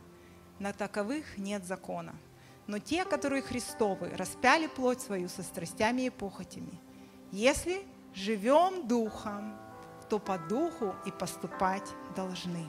[0.58, 2.14] На таковых нет закона.
[2.66, 6.72] Но те, которые Христовы, распяли плоть свою со страстями и похотями.
[7.32, 7.82] Если
[8.14, 9.54] живем духом,
[10.08, 12.68] то по духу и поступать должны.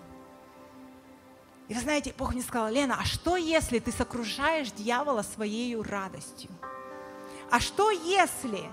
[1.67, 6.49] И вы знаете, Бог мне сказал, Лена, а что если ты сокрушаешь дьявола своей радостью?
[7.51, 8.63] А что если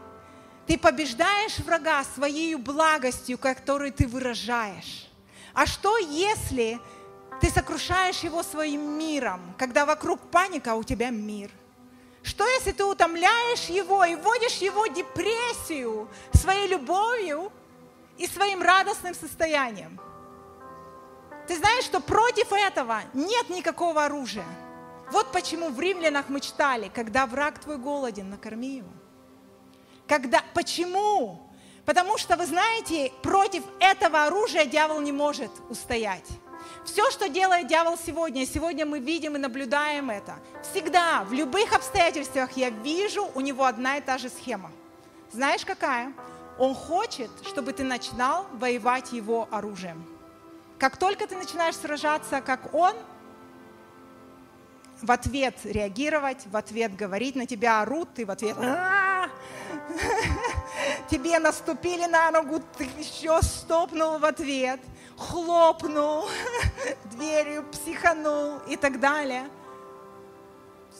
[0.66, 5.08] ты побеждаешь врага своей благостью, которую ты выражаешь.
[5.54, 6.80] А что, если
[7.40, 11.50] ты сокрушаешь его своим миром, когда вокруг паника, а у тебя мир?
[12.22, 17.52] Что, если ты утомляешь его и вводишь его в депрессию своей любовью
[18.18, 20.00] и своим радостным состоянием?
[21.46, 24.46] Ты знаешь, что против этого нет никакого оружия.
[25.12, 28.88] Вот почему в римлянах мы читали, когда враг твой голоден, накорми его.
[30.08, 31.48] Когда, почему?
[31.84, 36.26] Потому что, вы знаете, против этого оружия дьявол не может устоять.
[36.84, 40.36] Все, что делает дьявол сегодня, сегодня мы видим и наблюдаем это.
[40.70, 44.72] Всегда, в любых обстоятельствах я вижу у него одна и та же схема.
[45.32, 46.12] Знаешь какая?
[46.58, 50.06] Он хочет, чтобы ты начинал воевать его оружием.
[50.78, 52.94] Как только ты начинаешь сражаться, как он,
[55.02, 58.56] в ответ реагировать, в ответ говорить, на тебя орут, ты в ответ
[61.10, 64.80] тебе наступили на ногу, ты еще стопнул в ответ,
[65.16, 66.28] хлопнул
[67.04, 69.48] дверью, психанул и так далее.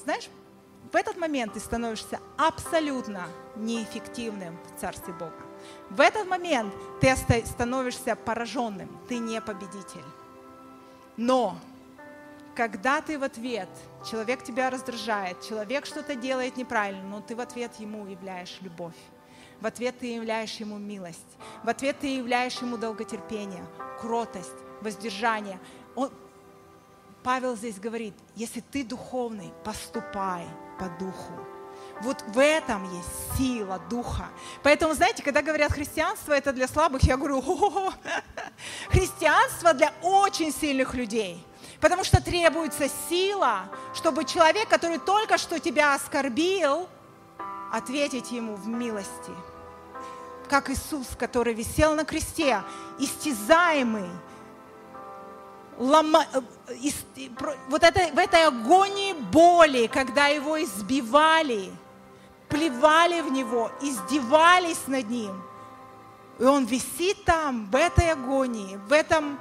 [0.05, 0.29] Знаешь,
[0.93, 3.27] в этот момент ты становишься абсолютно
[3.57, 5.46] неэффективным в Царстве Бога.
[5.91, 10.05] В этот момент ты становишься пораженным, ты не победитель.
[11.17, 11.57] Но
[12.55, 13.69] когда ты в ответ,
[14.11, 18.97] человек тебя раздражает, человек что-то делает неправильно, но ты в ответ ему являешь любовь.
[19.61, 21.37] В ответ ты являешь ему милость.
[21.63, 23.65] В ответ ты являешь ему долготерпение,
[24.01, 25.59] кротость, воздержание.
[25.95, 26.11] Он,
[27.23, 30.47] Павел здесь говорит, если ты духовный, поступай
[30.79, 31.56] по духу.
[32.03, 34.29] Вот в этом есть сила духа.
[34.63, 37.93] Поэтому, знаете, когда говорят христианство это для слабых, я говорю, о,
[38.91, 41.45] христианство для очень сильных людей.
[41.81, 46.89] Потому что требуется сила, чтобы человек, который только что тебя оскорбил,
[47.73, 49.33] ответить ему в милости.
[50.49, 52.63] Как Иисус, который висел на кресте,
[52.99, 54.09] истязаемый,
[55.77, 56.25] лома...
[57.69, 61.71] Вот это, в этой агонии боли, когда его избивали,
[62.49, 65.43] плевали в него, издевались над ним.
[66.39, 69.39] И он висит там, в этой агонии, в этом...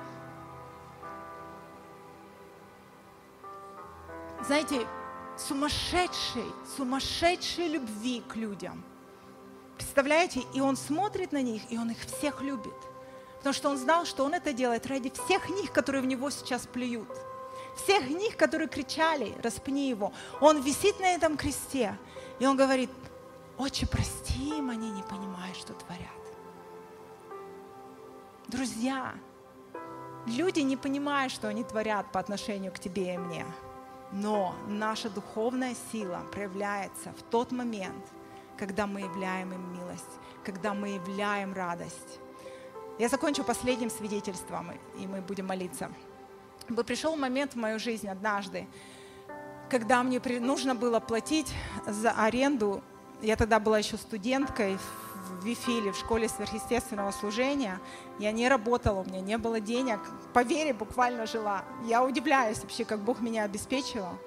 [4.45, 4.87] Знаете,
[5.37, 6.45] сумасшедшей,
[6.77, 8.83] сумасшедшей любви к людям.
[9.75, 10.43] Представляете?
[10.53, 12.73] И он смотрит на них, и он их всех любит.
[13.45, 16.65] Потому что он знал, что он это делает ради всех них, которые в него сейчас
[16.65, 17.15] плюют.
[17.75, 20.13] Всех них, которые кричали, распни его.
[20.41, 21.95] Он висит на этом кресте,
[22.39, 22.89] и он говорит,
[23.59, 26.09] отче, прости им, они не понимают, что творят.
[28.47, 29.13] Друзья,
[30.25, 33.45] люди не понимают, что они творят по отношению к тебе и мне.
[34.11, 38.07] Но наша духовная сила проявляется в тот момент,
[38.57, 42.19] когда мы являем им милость, когда мы являем радость.
[42.97, 45.91] Я закончу последним свидетельством, и мы будем молиться.
[46.87, 48.67] Пришел момент в мою жизнь однажды,
[49.69, 51.51] когда мне нужно было платить
[51.85, 52.81] за аренду.
[53.21, 57.81] Я тогда была еще студенткой в Вифиле, в школе сверхъестественного служения.
[58.17, 59.99] Я не работала, у меня не было денег.
[60.33, 61.65] По вере буквально жила.
[61.83, 64.17] Я удивляюсь вообще, как Бог меня обеспечивал.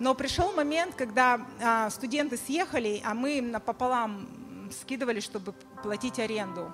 [0.00, 4.26] Но пришел момент, когда а, студенты съехали, а мы напополам
[4.72, 5.52] скидывали, чтобы
[5.84, 6.72] платить аренду.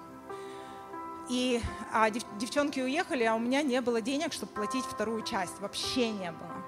[1.29, 1.61] И
[1.93, 5.61] а, дев, девчонки уехали, а у меня не было денег, чтобы платить вторую часть.
[5.61, 6.65] Вообще не было.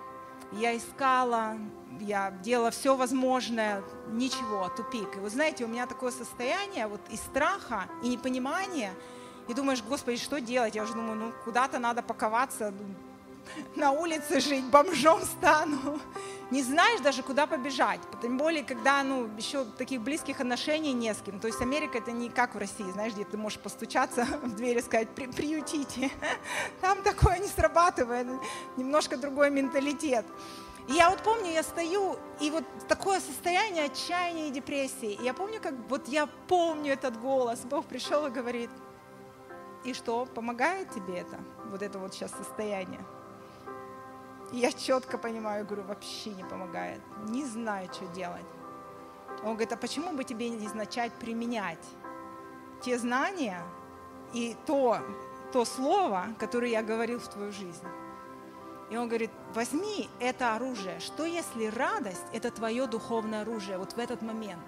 [0.52, 1.56] Я искала,
[2.00, 5.16] я делала все возможное, ничего, тупик.
[5.16, 8.92] И вы знаете, у меня такое состояние вот и страха, и непонимания.
[9.48, 10.74] И думаешь, Господи, что делать?
[10.74, 12.74] Я уже думаю, ну куда-то надо паковаться,
[13.76, 16.00] на улице жить, бомжом стану.
[16.50, 18.00] Не знаешь даже, куда побежать.
[18.20, 21.38] Тем более, когда ну, еще таких близких отношений не с кем.
[21.38, 24.78] То есть Америка это не как в России, знаешь, где ты можешь постучаться в дверь
[24.78, 26.10] и сказать, При, приютите.
[26.80, 28.26] Там такое не срабатывает,
[28.76, 30.26] немножко другой менталитет.
[30.88, 35.12] И я вот помню, я стою, и вот такое состояние отчаяния и депрессии.
[35.12, 37.60] И я помню, как вот я помню этот голос.
[37.60, 38.70] Бог пришел и говорит,
[39.84, 43.00] и что, помогает тебе это, вот это вот сейчас состояние?
[44.52, 47.00] Я четко понимаю, говорю, вообще не помогает.
[47.28, 48.44] Не знаю, что делать.
[49.44, 51.84] Он говорит, а почему бы тебе не начать применять
[52.82, 53.62] те знания
[54.32, 54.98] и то,
[55.52, 57.86] то слово, которое я говорил в твою жизнь?
[58.90, 60.98] И он говорит, возьми это оружие.
[60.98, 64.66] Что если радость– это твое духовное оружие вот в этот момент?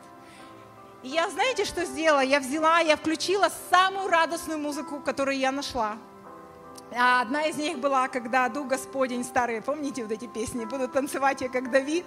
[1.02, 2.20] И я, знаете, что сделала?
[2.20, 5.96] Я взяла, я включила самую радостную музыку, которую я нашла–
[6.96, 10.64] одна из них была, когда «Дух Господень» старые, помните вот эти песни?
[10.64, 12.04] «Буду танцевать я, как Давид».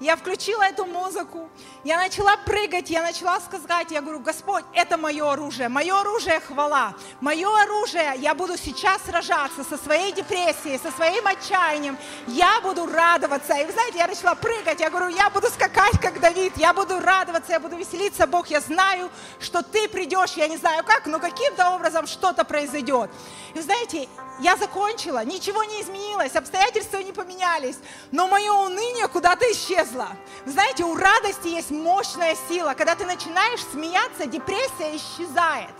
[0.00, 1.48] Я включила эту музыку,
[1.84, 6.94] я начала прыгать, я начала сказать, я говорю, Господь, это мое оружие, мое оружие хвала,
[7.20, 13.54] мое оружие, я буду сейчас сражаться со своей депрессией, со своим отчаянием, я буду радоваться.
[13.54, 16.98] И вы знаете, я начала прыгать, я говорю, я буду скакать, как Давид, я буду
[16.98, 19.10] радоваться, я буду веселиться, Бог, я знаю,
[19.40, 23.10] что ты придешь, я не знаю как, но каким-то образом что-то произойдет.
[23.54, 24.08] И вы знаете,
[24.40, 27.76] я закончила, ничего не изменилось, обстоятельства не поменялись,
[28.10, 30.08] но мое уныние куда-то исчезло.
[30.44, 32.74] Знаете, у радости есть мощная сила.
[32.74, 35.74] Когда ты начинаешь смеяться, депрессия исчезает.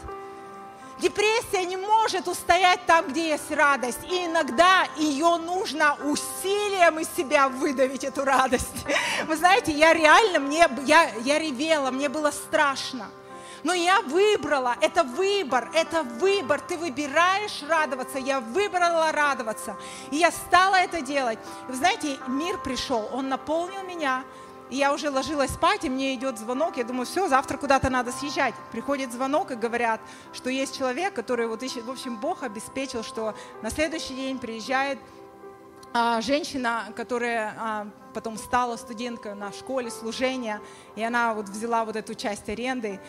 [1.01, 3.99] Депрессия не может устоять там, где есть радость.
[4.05, 8.87] И иногда ее нужно усилием из себя выдавить, эту радость.
[9.27, 13.11] Вы знаете, я реально, мне, я, я ревела, мне было страшно.
[13.65, 16.61] Но я выбрала, это выбор, это выбор.
[16.61, 19.77] Ты выбираешь радоваться, я выбрала радоваться.
[20.11, 21.39] И я стала это делать.
[21.67, 24.23] Вы знаете, мир пришел, он наполнил меня,
[24.71, 28.13] и я уже ложилась спать, и мне идет звонок, я думаю, все, завтра куда-то надо
[28.13, 28.55] съезжать.
[28.73, 30.01] Приходит звонок и говорят,
[30.33, 34.99] что есть человек, который вот ищет, в общем, Бог обеспечил, что на следующий день приезжает
[35.93, 40.61] а, женщина, которая а, потом стала студенткой на школе служения,
[40.97, 43.01] и она вот взяла вот эту часть аренды,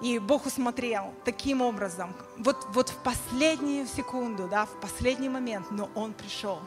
[0.00, 5.88] и Бог усмотрел таким образом, вот, вот в последнюю секунду, да, в последний момент, но
[5.94, 6.60] Он пришел.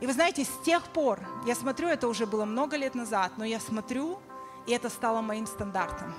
[0.00, 3.44] И вы знаете, с тех пор, я смотрю, это уже было много лет назад, но
[3.44, 4.18] я смотрю,
[4.66, 6.14] и это стало моим стандартом.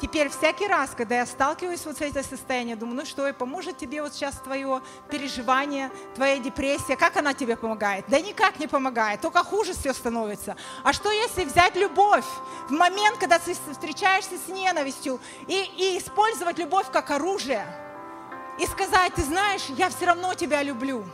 [0.00, 3.78] Теперь всякий раз, когда я сталкиваюсь вот с этим состоянием, думаю, ну что, и поможет
[3.78, 8.04] тебе вот сейчас твое переживание, твоя депрессия, как она тебе помогает?
[8.08, 10.56] Да никак не помогает, только хуже все становится.
[10.82, 12.26] А что если взять любовь
[12.68, 17.66] в момент, когда ты встречаешься с ненавистью, и, и использовать любовь как оружие,
[18.58, 21.04] и сказать, ты знаешь, я все равно тебя люблю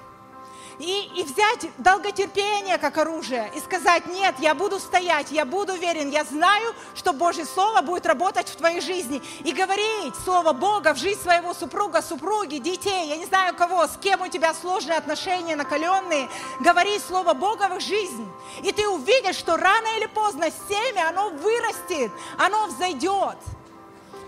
[0.81, 6.11] и, и взять долготерпение как оружие и сказать, нет, я буду стоять, я буду верен,
[6.11, 9.23] я знаю, что Божье Слово будет работать в твоей жизни.
[9.45, 13.99] И говорить Слово Бога в жизнь своего супруга, супруги, детей, я не знаю кого, с
[14.01, 16.29] кем у тебя сложные отношения, накаленные,
[16.61, 18.27] говорить Слово Бога в жизнь.
[18.63, 23.37] И ты увидишь, что рано или поздно семя, оно вырастет, оно взойдет.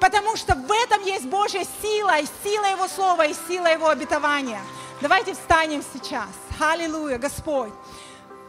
[0.01, 4.61] Потому что в этом есть Божья сила, и сила Его Слова, и сила Его обетования.
[5.03, 6.31] Давайте встанем сейчас.
[6.61, 7.73] Аллилуйя, Господь.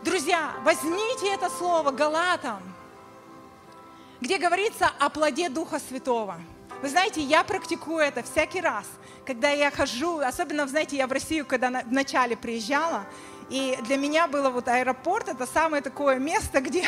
[0.03, 2.61] Друзья, возьмите это слово Галатам,
[4.21, 6.35] где говорится о плоде Духа Святого.
[6.83, 8.85] Вы знаете, я практикую это всякий раз,
[9.25, 13.05] когда я хожу, особенно, знаете, я в Россию, когда в начале приезжала,
[13.53, 16.87] и для меня было вот аэропорт, это самое такое место, где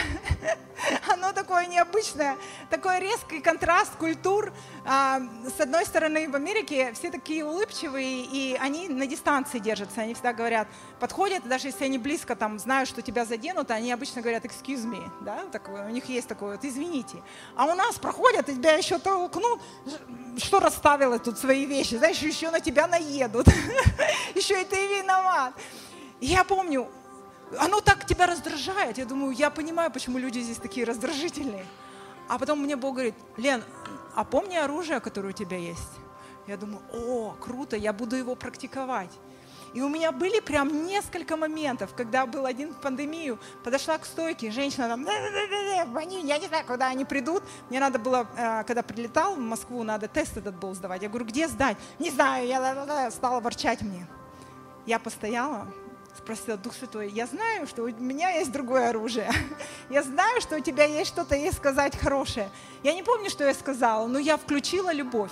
[1.08, 2.38] оно такое необычное,
[2.72, 4.52] такой резкий контраст культур.
[4.84, 5.22] А,
[5.56, 10.02] с одной стороны, в Америке все такие улыбчивые, и они на дистанции держатся.
[10.02, 10.68] Они всегда говорят,
[11.00, 15.08] подходят, даже если они близко там знают, что тебя заденут, они обычно говорят excuse me,
[15.22, 17.22] да, такое, у них есть такое, вот извините.
[17.56, 19.62] А у нас проходят, и тебя еще толкнут,
[20.38, 23.46] что расставила тут свои вещи, знаешь, еще на тебя наедут,
[24.34, 25.54] еще и ты виноват
[26.26, 26.88] я помню,
[27.60, 28.98] оно так тебя раздражает.
[28.98, 31.66] Я думаю, я понимаю, почему люди здесь такие раздражительные.
[32.28, 33.64] А потом мне Бог говорит, Лен,
[34.16, 35.92] а помни оружие, которое у тебя есть.
[36.48, 39.12] Я думаю, о, круто, я буду его практиковать.
[39.74, 44.50] И у меня были прям несколько моментов, когда был один в пандемию, подошла к стойке,
[44.50, 47.44] женщина там, я не знаю, когда они придут.
[47.70, 51.02] Мне надо было, э, когда прилетал в Москву, надо тест этот был сдавать.
[51.02, 51.76] Я говорю, где сдать?
[52.00, 54.08] Не знаю, я стала ворчать мне.
[54.86, 55.68] Я постояла,
[56.18, 59.30] спросила Дух Святой, я знаю, что у меня есть другое оружие.
[59.90, 62.50] Я знаю, что у тебя есть что-то ей сказать хорошее.
[62.84, 65.32] Я не помню, что я сказала, но я включила любовь.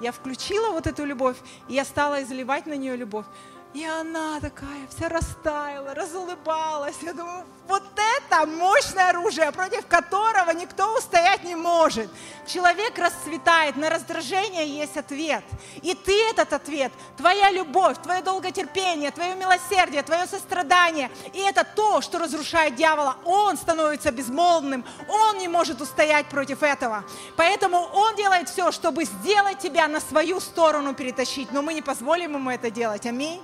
[0.00, 1.36] Я включила вот эту любовь,
[1.68, 3.26] и я стала изливать на нее любовь.
[3.74, 6.96] И она такая вся растаяла, разулыбалась.
[7.00, 7.82] Я думаю, вот
[8.18, 12.10] это мощное оружие, против которого никто устоять не может.
[12.46, 15.42] Человек расцветает, на раздражение есть ответ.
[15.80, 21.10] И ты этот ответ, твоя любовь, твое долготерпение, твое милосердие, твое сострадание.
[21.32, 23.16] И это то, что разрушает дьявола.
[23.24, 27.04] Он становится безмолвным, он не может устоять против этого.
[27.36, 31.52] Поэтому он делает все, чтобы сделать тебя на свою сторону перетащить.
[31.52, 33.06] Но мы не позволим ему это делать.
[33.06, 33.40] Аминь.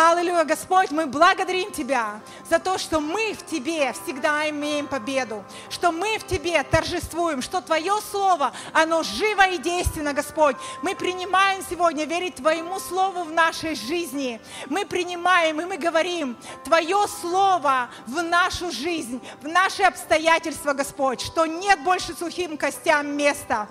[0.00, 5.90] Аллилуйя, Господь, мы благодарим Тебя за то, что мы в Тебе всегда имеем победу, что
[5.90, 10.54] мы в Тебе торжествуем, что Твое Слово, оно живо и действенно, Господь.
[10.82, 14.40] Мы принимаем сегодня верить Твоему Слову в нашей жизни.
[14.68, 21.44] Мы принимаем и мы говорим Твое Слово в нашу жизнь, в наши обстоятельства, Господь, что
[21.44, 23.66] нет больше сухим костям места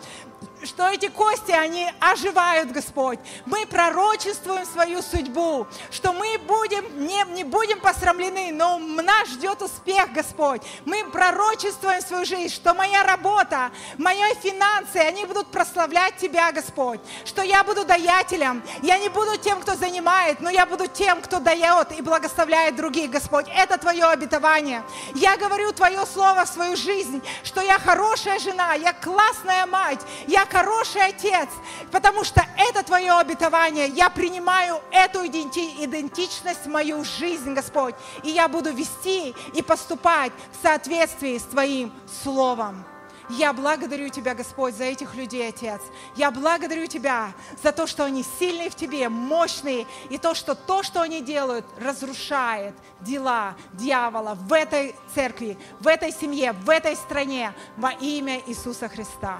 [0.63, 3.19] что эти кости, они оживают, Господь.
[3.45, 10.11] Мы пророчествуем свою судьбу, что мы будем, не, не будем посрамлены, но нас ждет успех,
[10.13, 10.61] Господь.
[10.85, 16.99] Мы пророчествуем свою жизнь, что моя работа, мои финансы, они будут прославлять Тебя, Господь.
[17.25, 21.39] Что я буду даятелем, я не буду тем, кто занимает, но я буду тем, кто
[21.39, 23.45] дает и благословляет других, Господь.
[23.55, 24.83] Это Твое обетование.
[25.13, 30.46] Я говорю Твое Слово в свою жизнь, что я хорошая жена, я классная мать, я
[30.49, 31.49] хороший отец,
[31.91, 33.87] потому что это твое обетование.
[33.87, 40.61] Я принимаю эту идентичность в мою жизнь, Господь, и я буду вести и поступать в
[40.61, 41.93] соответствии с твоим
[42.23, 42.85] словом.
[43.29, 45.81] Я благодарю Тебя, Господь, за этих людей, Отец.
[46.15, 50.81] Я благодарю Тебя за то, что они сильные в Тебе, мощные, и то, что то,
[50.81, 57.53] что они делают, разрушает дела дьявола в этой церкви, в этой семье, в этой стране
[57.75, 59.39] во имя Иисуса Христа.